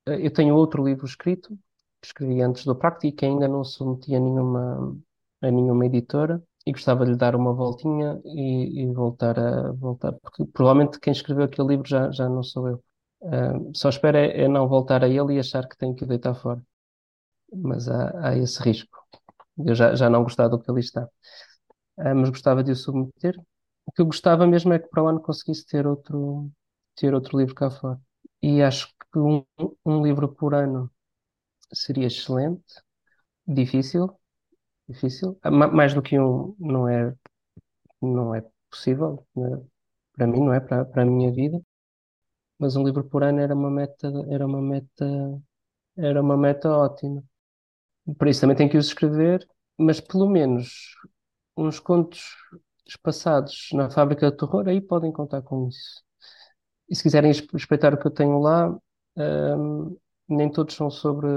[0.06, 1.50] eh, eu tenho outro livro escrito,
[2.00, 4.96] que escrevi antes do Pacto e que ainda não submeti a nenhuma,
[5.42, 10.12] a nenhuma editora e gostava de lhe dar uma voltinha e, e voltar a voltar,
[10.14, 12.84] porque provavelmente quem escreveu aquele livro já, já não sou eu.
[13.24, 16.06] Ah, só espero é, é não voltar a ele e achar que tenho que o
[16.06, 16.62] deitar fora.
[17.54, 18.98] Mas há, há esse risco.
[19.58, 21.08] Eu já, já não gostar do que ali está.
[21.98, 23.36] Ah, mas gostava de o submeter.
[23.86, 26.50] O que eu gostava mesmo é que para o ano conseguisse ter outro,
[26.96, 28.00] ter outro livro cá fora.
[28.42, 29.44] E acho que um,
[29.84, 30.90] um livro por ano
[31.74, 32.64] seria excelente.
[33.46, 34.10] Difícil,
[34.88, 35.38] difícil.
[35.42, 37.14] Ah, ma- Mais do que um não é,
[38.02, 39.62] não é possível, né?
[40.14, 40.60] Para mim, não é?
[40.60, 41.60] Para, para a minha vida.
[42.58, 45.06] Mas um livro por ano era uma meta, era uma meta,
[45.96, 47.22] era uma meta ótima.
[48.18, 49.46] Para isso também tenho que os escrever,
[49.78, 50.96] mas pelo menos
[51.56, 52.22] uns contos
[52.86, 56.02] espaçados na Fábrica de Terror, aí podem contar com isso.
[56.88, 58.76] E se quiserem es- espreitar o que eu tenho lá,
[59.16, 59.96] hum,
[60.28, 61.28] nem todos são sobre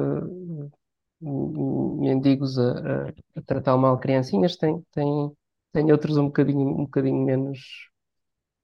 [1.21, 5.31] hum, mendigos a, a- a tratar mal criancinhas, tem, tem,
[5.73, 7.89] tem outros um bocadinho, um bocadinho menos,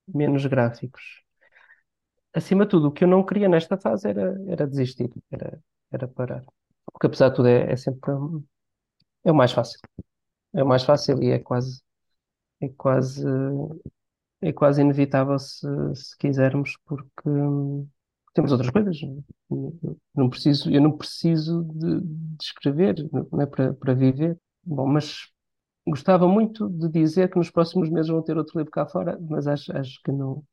[0.08, 1.24] menos gráficos.
[2.34, 5.60] Acima de tudo, o que eu não queria nesta fase era, era desistir, era,
[5.92, 6.44] era parar.
[6.92, 8.12] Porque apesar de tudo é, é sempre,
[9.24, 9.80] É o mais fácil.
[10.56, 11.82] É o mais fácil e é quase,
[12.64, 13.26] é quase,
[14.42, 17.30] é quase inevitável se, se quisermos, porque
[18.34, 18.98] temos outras coisas.
[20.16, 22.96] Não preciso, eu não preciso de, de escrever,
[23.32, 24.38] não é para, para viver.
[24.64, 25.30] Bom, mas
[25.86, 29.48] gostava muito de dizer que nos próximos meses vão ter outro livro cá fora, mas
[29.48, 30.44] acho, acho que não,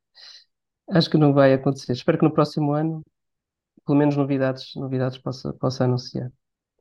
[0.89, 1.93] acho que não vai acontecer.
[1.93, 3.01] Espero que no próximo ano,
[3.85, 6.31] pelo menos novidades, novidades possa, possa anunciar.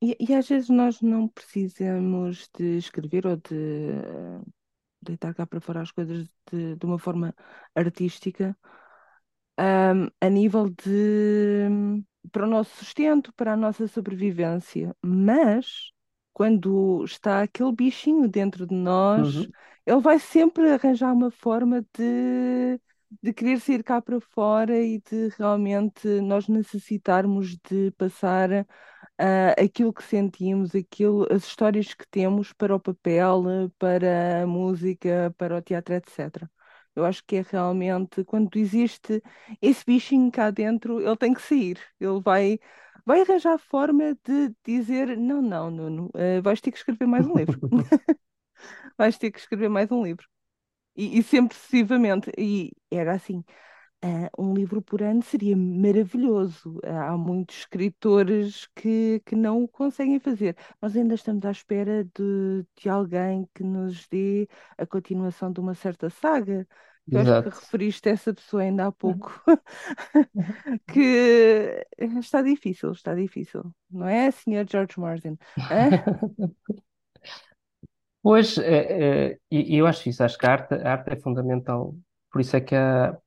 [0.02, 3.92] E, e às vezes nós não precisamos de escrever ou de
[5.02, 7.34] deitar cá para fora as coisas de, de uma forma
[7.74, 8.56] artística,
[9.56, 11.68] ahm, a nível de
[12.32, 14.94] para o nosso sustento, para a nossa sobrevivência.
[15.02, 15.90] Mas
[16.32, 19.52] quando está aquele bichinho dentro de nós, Uhum.
[19.86, 22.78] ele vai sempre arranjar uma forma de,
[23.22, 28.66] de querer sair cá para fora e de realmente nós necessitarmos de passar
[29.20, 33.44] ah, aquilo que sentimos, aquilo, as histórias que temos para o papel,
[33.78, 36.50] para a música, para o teatro, etc.
[36.94, 39.22] Eu acho que é realmente quando existe
[39.62, 41.78] esse bichinho cá dentro, ele tem que sair.
[42.00, 42.58] Ele vai,
[43.06, 47.36] vai arranjar forma de dizer: não, não, Nuno, eh, vais ter que escrever mais um
[47.36, 47.60] livro.
[48.96, 50.26] Vais ter que escrever mais um livro.
[50.96, 52.30] E, e sempre sucessivamente.
[52.38, 53.44] E era assim.
[54.02, 56.80] Ah, um livro por ano seria maravilhoso.
[56.84, 60.56] Ah, há muitos escritores que, que não o conseguem fazer.
[60.80, 64.48] Nós ainda estamos à espera de, de alguém que nos dê
[64.78, 66.66] a continuação de uma certa saga.
[67.10, 69.42] Eu acho que referiste a essa pessoa ainda há pouco.
[70.86, 73.64] Que está difícil, está difícil.
[73.90, 74.64] Não é, Sr.
[74.68, 75.36] George Martin?
[78.22, 81.96] Pois, é, é, eu acho isso, acho que a arte, a arte é fundamental.
[82.30, 83.18] Por isso é que há,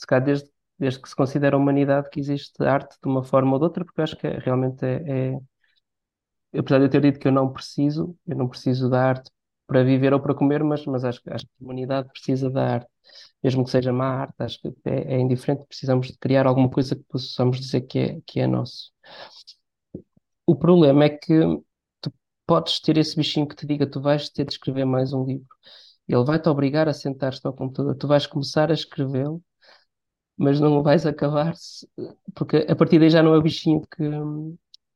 [0.00, 3.52] se calhar desde, desde que se considera a humanidade que existe arte de uma forma
[3.54, 5.34] ou de outra, porque eu acho que é- realmente é,
[6.52, 9.30] é- apesar de eu ter dito que eu não preciso, eu não preciso da arte
[9.66, 12.90] para viver ou para comer, mas, mas acho, acho que a humanidade precisa da arte,
[13.42, 16.96] mesmo que seja má arte, acho que é, é indiferente, precisamos de criar alguma coisa
[16.96, 18.90] que possamos dizer que é, que é nosso.
[20.46, 21.34] O problema é que
[22.00, 22.12] tu
[22.46, 25.46] podes ter esse bichinho que te diga tu vais ter de escrever mais um livro.
[26.08, 29.42] Ele vai-te obrigar a sentar-te ao computador, tu vais começar a escrevê-lo,
[30.40, 31.88] mas não vais acabar, se-
[32.36, 34.04] porque a partir daí já não é o bichinho que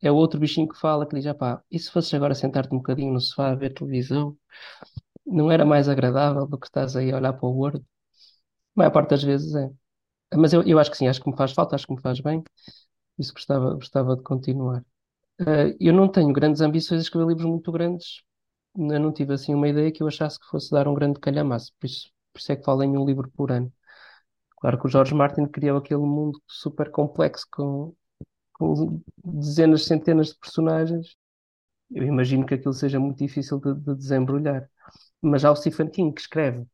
[0.03, 2.75] é o outro bichinho que fala, que diz, ah pá, e se fosses agora sentar-te
[2.75, 4.37] um bocadinho no sofá a ver televisão,
[5.27, 7.79] não era mais agradável do que estás aí a olhar para o Word?
[7.81, 7.83] A
[8.81, 9.71] maior parte das vezes é.
[10.35, 12.21] Mas eu, eu acho que sim, acho que me faz falta, acho que me faz
[12.21, 12.43] bem,
[13.19, 14.85] isso gostava, gostava de continuar.
[15.41, 18.23] Eh, eu não tenho grandes ambições de escrever livros muito grandes,
[18.77, 21.73] eu não tive assim uma ideia que eu achasse que fosse dar um grande calhamaço,
[21.81, 23.73] por isso, por isso é que falo em um livro por ano.
[24.65, 27.95] Claro que o George Martin criou aquele mundo super complexo com,
[28.55, 31.17] com dezenas, centenas de personagens.
[31.91, 34.71] Eu imagino que aquilo seja muito difícil de, de desembrulhar.
[35.21, 36.67] Mas há o Stephen King que escreve,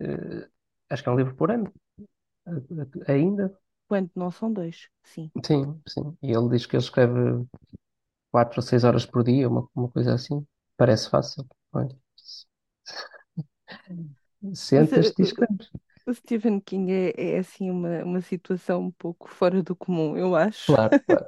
[0.00, 0.48] eh,
[0.88, 1.70] acho que é um livro por ano,
[2.46, 3.54] eh, ainda.
[3.88, 5.30] Quando não são dois, sim.
[5.44, 6.16] Sim, sim.
[6.22, 7.46] E ele diz que ele escreve
[8.32, 10.46] quatro ou seis horas por dia, uma, uma coisa assim.
[10.78, 11.46] Parece fácil.
[11.72, 11.94] Olha,
[14.42, 15.70] Mas, sentas-te e eh, escreves.
[16.06, 20.34] O Stephen King é, é assim uma, uma situação um pouco fora do comum, eu
[20.36, 20.60] acho.
[20.66, 21.26] Claro, claro.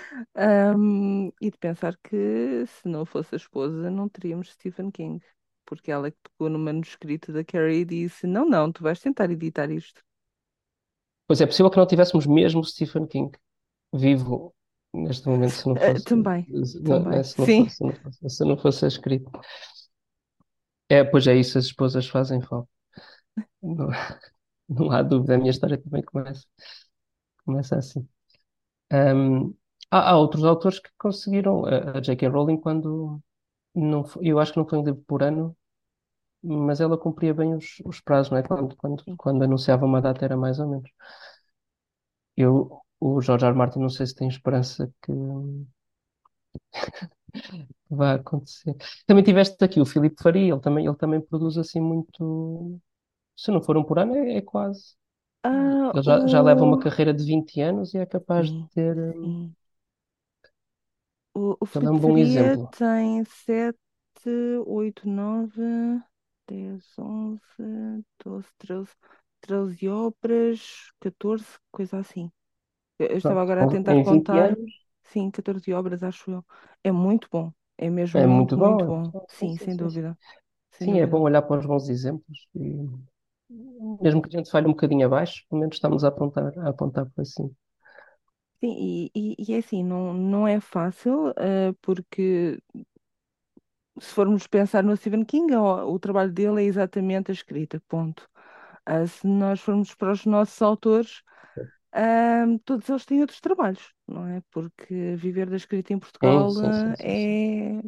[0.34, 5.24] Ahm, e de pensar que se não fosse a esposa, não teríamos Stephen King.
[5.66, 9.30] Porque ela que pegou no manuscrito da Carrie e disse: Não, não, tu vais tentar
[9.30, 10.02] editar isto.
[11.26, 13.30] Pois é possível que não tivéssemos mesmo Stephen King
[13.94, 14.54] vivo
[14.94, 17.12] neste momento se não Ah, fosse, também, se não, também.
[17.12, 19.30] é, se não Sim, fosse, se não fosse, se não fosse escrito.
[20.88, 22.68] É, pois é isso, as esposas fazem falta.
[23.62, 23.88] Não,
[24.68, 26.46] não há dúvida, a minha história também começa,
[27.44, 28.08] começa assim.
[28.92, 29.54] Ahm,
[29.90, 32.28] há, há outros autores que conseguiram, a, a J.K.
[32.28, 33.20] Rowling, quando
[33.74, 35.56] não, fo- eu acho que não foi um livro por ano,
[36.42, 38.44] mas ela cumpria bem os, os prazos, não é?
[38.44, 40.90] Quando, quando, quando anunciava uma data era mais ou menos.
[42.36, 43.50] Eu, o George R.
[43.52, 43.56] R.
[43.58, 45.12] Martin, não sei se tem esperança que
[47.90, 48.74] vai acontecer.
[49.06, 52.80] Também tiveste aqui o Filipe Faria, ele também, ele também produz assim muito.
[53.36, 54.96] Se não for um por ano, é, é quase.
[55.42, 56.80] Ah, Ele já, já leva uma o.
[56.80, 58.96] carreira de 20 anos e é capaz de ter.
[59.22, 59.54] hum.
[61.34, 62.68] O, o Ele é um bom exemplo.
[62.70, 63.78] tem 7,
[64.66, 65.62] 8, 9,
[66.48, 67.42] 10, 11,
[68.24, 68.94] 12, 13,
[69.40, 72.30] 13 obras, 14, coisa assim.
[72.98, 74.50] Eu, eu estava Pronto, agora a com- tentar em 20 contar.
[74.50, 74.72] anos
[75.04, 76.46] Sim, 14 obras, acho eu.
[76.84, 77.52] É muito bom.
[77.78, 78.92] É mesmo é muito, muito muito bom.
[79.12, 79.12] bom.
[79.12, 80.04] Sim, Sim, sim, sem sim, sim.
[80.04, 80.18] dúvida.
[80.72, 81.22] Sem Sim, é bom dúvida.
[81.22, 82.86] olhar para os bons exemplos e
[84.00, 87.06] mesmo que a gente falhe um bocadinho abaixo, pelo menos estamos a apontar, a apontar
[87.10, 87.50] para cima.
[88.60, 92.58] Sim, e, e, e é assim, não, não é fácil, eh, porque
[94.00, 98.28] se formos pensar no Stephen King, o, o trabalho dele é exatamente a escrita, ponto.
[98.86, 101.22] Ah, se nós formos para os nossos autores,
[101.92, 104.42] ah, todos eles têm outros trabalhos, não é?
[104.50, 107.80] Porque viver da escrita em Portugal sim, sim, sim, é,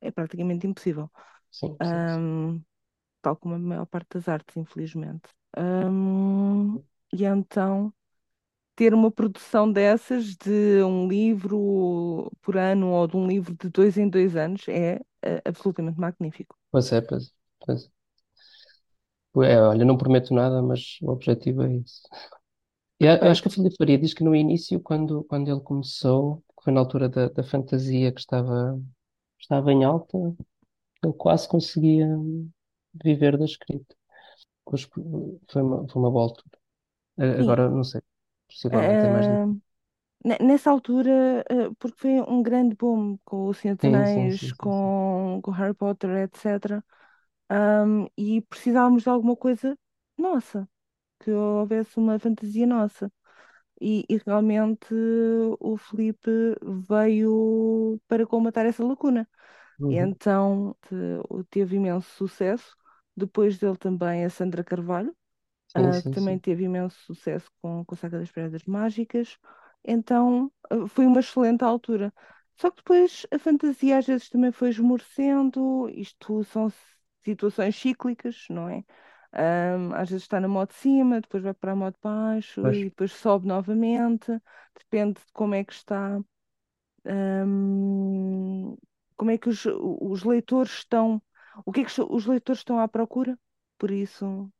[0.00, 1.10] é praticamente impossível,
[1.50, 2.24] Sim, sim, sim.
[3.22, 5.28] Tal como a maior parte das artes, infelizmente.
[7.12, 7.92] E então
[8.76, 13.98] ter uma produção dessas de um livro por ano ou de um livro de dois
[13.98, 16.56] em dois anos é ah, absolutamente magnífico.
[16.70, 17.32] Pois é, pois.
[17.60, 17.84] Pois
[19.44, 19.60] é.
[19.60, 22.02] Olha, não prometo nada, mas o objetivo é isso.
[23.00, 26.38] E a- acho que a Filipe Faria diz que no início, quando, quando ele começou,
[26.58, 28.80] que foi na altura da, da fantasia que estava,
[29.40, 30.18] estava em alta,
[31.04, 32.06] ele quase conseguia
[32.94, 33.94] viver da escrita.
[35.50, 36.58] Foi uma, foi uma boa altura.
[37.38, 38.02] Sim, Agora, não sei,
[38.48, 39.28] possivelmente é mais
[40.24, 45.40] ne- nessa altura, ah, porque foi um grande boom com o Senhor dos Anéis, com,
[45.42, 46.84] com Harry Potter, etc.
[47.48, 49.78] Ahm, e precisávamos de alguma coisa
[50.18, 50.68] nossa,
[51.20, 53.12] que houvesse uma fantasia nossa.
[53.80, 54.94] E, e realmente
[55.60, 56.30] o Felipe
[56.88, 59.28] veio para colmatar essa lacuna.
[59.78, 60.16] Uhum.
[60.16, 62.76] então te- teve imenso sucesso.
[63.20, 65.16] Depois dele também a Sandra Carvalho,
[65.68, 66.40] Sim, ah, que sim, também sim.
[66.40, 69.38] teve imenso sucesso com, com a Saga das Pedras Mágicas.
[69.84, 72.12] Então ah, foi uma excelente altura.
[72.60, 75.88] Só que depois a fantasia às vezes também foi esmorecendo.
[75.90, 76.72] Isto são
[77.24, 78.84] situações cíclicas, não é?
[79.32, 82.60] Ahm, às vezes está na modo de cima, depois vai para a modo de baixo
[82.60, 82.78] Pois.
[82.78, 84.32] e depois sobe novamente.
[84.78, 86.20] Depende de como é que está
[87.04, 88.76] hum,
[89.16, 91.22] como é que os, os leitores estão,
[91.64, 93.38] o que é que os leitores estão à procura,
[93.78, 94.50] por isso,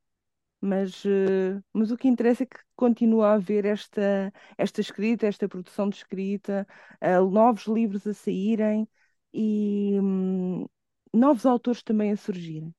[0.60, 5.48] mas, eh, mas o que interessa é que continua a haver esta, esta escrita, esta
[5.48, 6.66] produção de escrita,
[7.00, 8.88] eh, novos livros a saírem
[9.34, 10.66] e hum,
[11.14, 12.74] novos autores também a surgirem.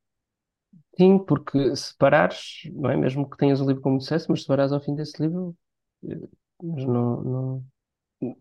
[0.97, 2.95] Sim, porque se parares, não é?
[2.97, 5.55] Mesmo que tenhas o livro como sucesso, mas se parares ao fim desse livro,
[6.03, 6.19] eh,
[6.63, 7.65] mas não, não...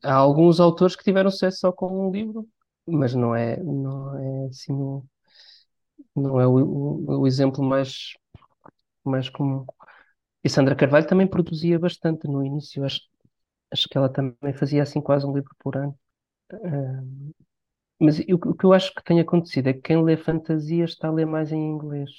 [0.05, 2.49] Há alguns autores que tiveram sucesso só com um livro,
[2.87, 5.05] mas não é, não é assim, o-
[6.17, 8.15] não é o, o, o exemplo mais,
[9.05, 9.65] mais comum.
[10.45, 13.01] E Sandra Carvalho também produzia bastante no início, acho,
[13.73, 15.99] acho que ela também fazia assim quase um livro por ano.
[16.53, 17.03] Eh,
[18.01, 21.09] mas que o que eu acho que tem acontecido é que quem lê fantasia está
[21.09, 22.11] a ler mais em inglês.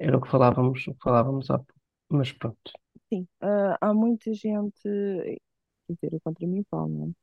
[0.00, 1.74] Era o que falávamos, o que falávamos há pouco.
[2.08, 2.72] Mas pronto.
[3.12, 4.80] Sim, ah, há muita gente,
[5.86, 7.14] quer dizer, eu contra mim falo, não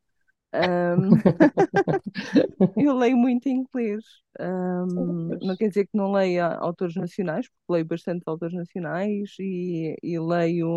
[0.54, 1.22] Ahm,
[2.76, 4.04] Eu leio muito em inglês.
[4.40, 9.96] Ahm, não quer dizer que não leia autores nacionais, porque leio bastante autores nacionais e,
[10.02, 10.70] e leio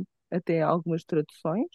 [0.00, 1.68] hum, até algumas traduções,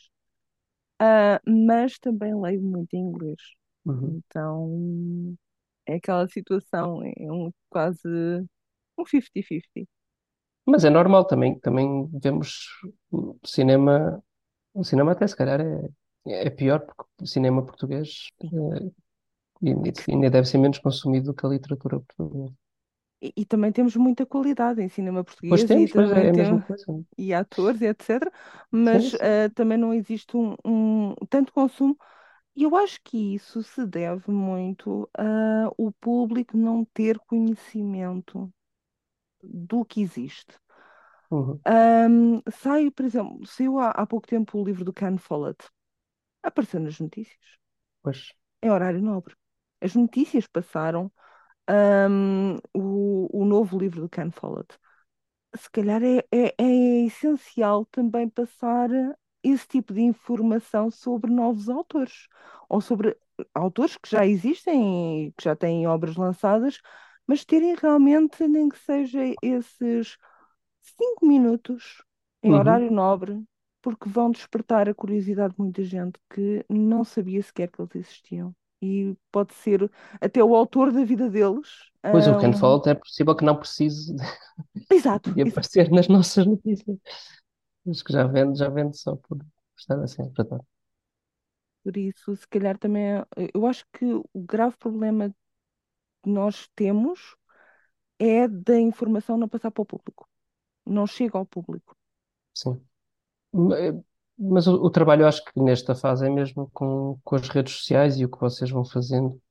[1.00, 3.40] Ah, mas também leio muito em inglês.
[3.86, 4.22] Uhum.
[4.28, 5.38] Então
[5.86, 8.00] é aquela situação, é um quase
[8.98, 9.90] um 50-50.
[10.66, 12.66] Mas é normal também, também vemos
[13.12, 14.24] o cinema,
[14.74, 15.90] o cinema até se calhar é,
[16.48, 18.92] é pior porque o cinema português eh,
[20.10, 22.54] ainda É deve ser menos consumido do que a literatura portuguesa.
[23.22, 26.28] e, e também temos muita qualidade em cinema Pois português e temos, pois é, também
[26.28, 26.86] é a mesma coisa.
[27.18, 28.32] e atores e etc.
[28.72, 29.20] Mas sim.
[29.22, 31.98] ah, também não existe um, um tanto consumo
[32.56, 38.52] E eu acho que isso se deve muito a o público não ter conhecimento
[39.44, 40.56] do que existe.
[41.32, 41.64] Uhum.
[41.66, 45.70] Ahm, sai, por exemplo, saiu há, há pouco tempo o livro do Ken Follett.
[46.44, 47.60] Apareceu nas notícias.
[48.02, 48.20] Pois.
[48.62, 49.36] É horário nobre.
[49.82, 51.12] As notícias passaram
[51.68, 54.78] ahm, o, o novo livro do Ken Follett.
[55.58, 58.90] se calhar é, é, é essencial também passar
[59.44, 62.28] esse tipo de informação sobre novos autores,
[62.70, 63.18] ou sobre
[63.54, 66.80] autores que já existem e que já têm obras lançadas,
[67.28, 70.18] mas terem realmente, nem que seja esses
[70.82, 72.04] cinco minutos
[72.44, 72.58] em Uhum.
[72.60, 73.44] horário nobre,
[73.82, 78.56] porque vão despertar a curiosidade de muita gente que não sabia sequer que eles existiam.
[78.82, 79.90] E pode ser
[80.22, 81.68] até o autor da vida deles.
[82.12, 84.16] Pois o Ken hum, Follett é possível que não precise
[84.90, 85.70] Exato, de exato.
[85.70, 86.98] aparecer nas nossas notícias.
[87.90, 89.40] Acho que já vende, já vende só por
[89.78, 90.62] estar assim tratar.
[91.84, 95.30] Por isso, se calhar também, é- eu acho que o grave problema
[96.24, 97.36] que nós temos
[98.20, 100.30] é da informação não passar para o público,
[100.86, 101.96] não chega ao público.
[102.54, 102.88] Sim.
[103.54, 103.76] Ma-
[104.38, 108.18] Mas o, o trabalho, acho que nesta fase é mesmo com, com as redes sociais
[108.20, 109.42] e o que vocês vão fazendo.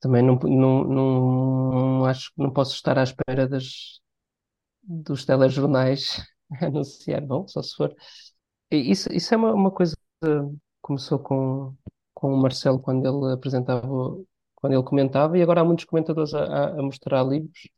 [0.00, 4.00] Também não, não, não acho que não posso estar à espera das,
[4.82, 6.22] dos telejornais
[6.62, 7.20] anunciar.
[7.22, 7.94] Bom, só se for.
[8.70, 10.28] Isso, isso é uma, uma coisa que
[10.82, 11.76] começou com,
[12.14, 13.86] com o Marcelo quando ele apresentava
[14.56, 17.68] quando ele comentava, e agora há muitos comentadores a, a- a mostrar livros.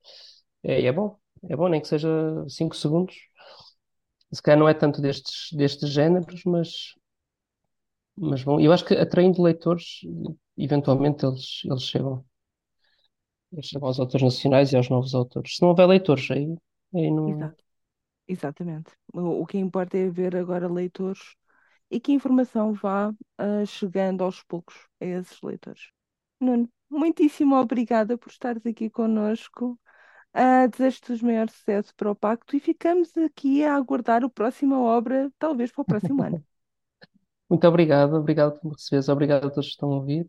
[0.63, 1.19] É, e é bom,
[1.51, 2.09] é bom, nem que seja
[2.49, 3.17] 5 segundos.
[4.33, 6.95] Se calhar não é tanto destes, destes géneros, mas,
[8.17, 8.61] mas bom.
[8.61, 10.01] Eu acho que atraindo leitores,
[10.57, 12.25] eventualmente eles, eles chegam.
[13.51, 15.57] Eles chegam aos autores nacionais e aos novos autores.
[15.57, 16.55] Se não houver leitores, aí,
[16.95, 17.51] aí não.
[17.51, 17.63] Exato.
[18.29, 18.93] Exatamente.
[19.15, 21.37] O, o que importa é ver agora leitores
[21.91, 25.91] e que a informação vá ah, chegando aos poucos a esses leitores.
[26.41, 29.81] Nuno, muitíssimo obrigada por estares aqui connosco.
[30.35, 34.81] Ah, desejo-te os maiores sucessos para o Pacto e ficamos aqui a aguardar a próxima
[34.81, 36.43] obra, talvez para o próximo ano.
[37.51, 40.27] Muito obrigado, obrigado por me receberes, obrigado a todos que estão a ouvir.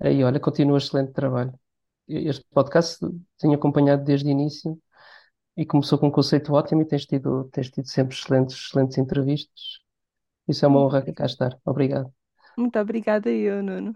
[0.00, 1.52] E olha, continua excelente trabalho.
[2.06, 3.04] Este podcast
[3.38, 4.78] tenho acompanhado desde o início
[5.56, 9.80] e começou com um conceito ótimo e tens tido, tens tido sempre excelentes, excelentes entrevistas.
[10.48, 11.58] Isso é uma honra cá estar.
[11.64, 12.12] Obrigado.
[12.56, 13.94] Muito obrigada, eu, Nuno.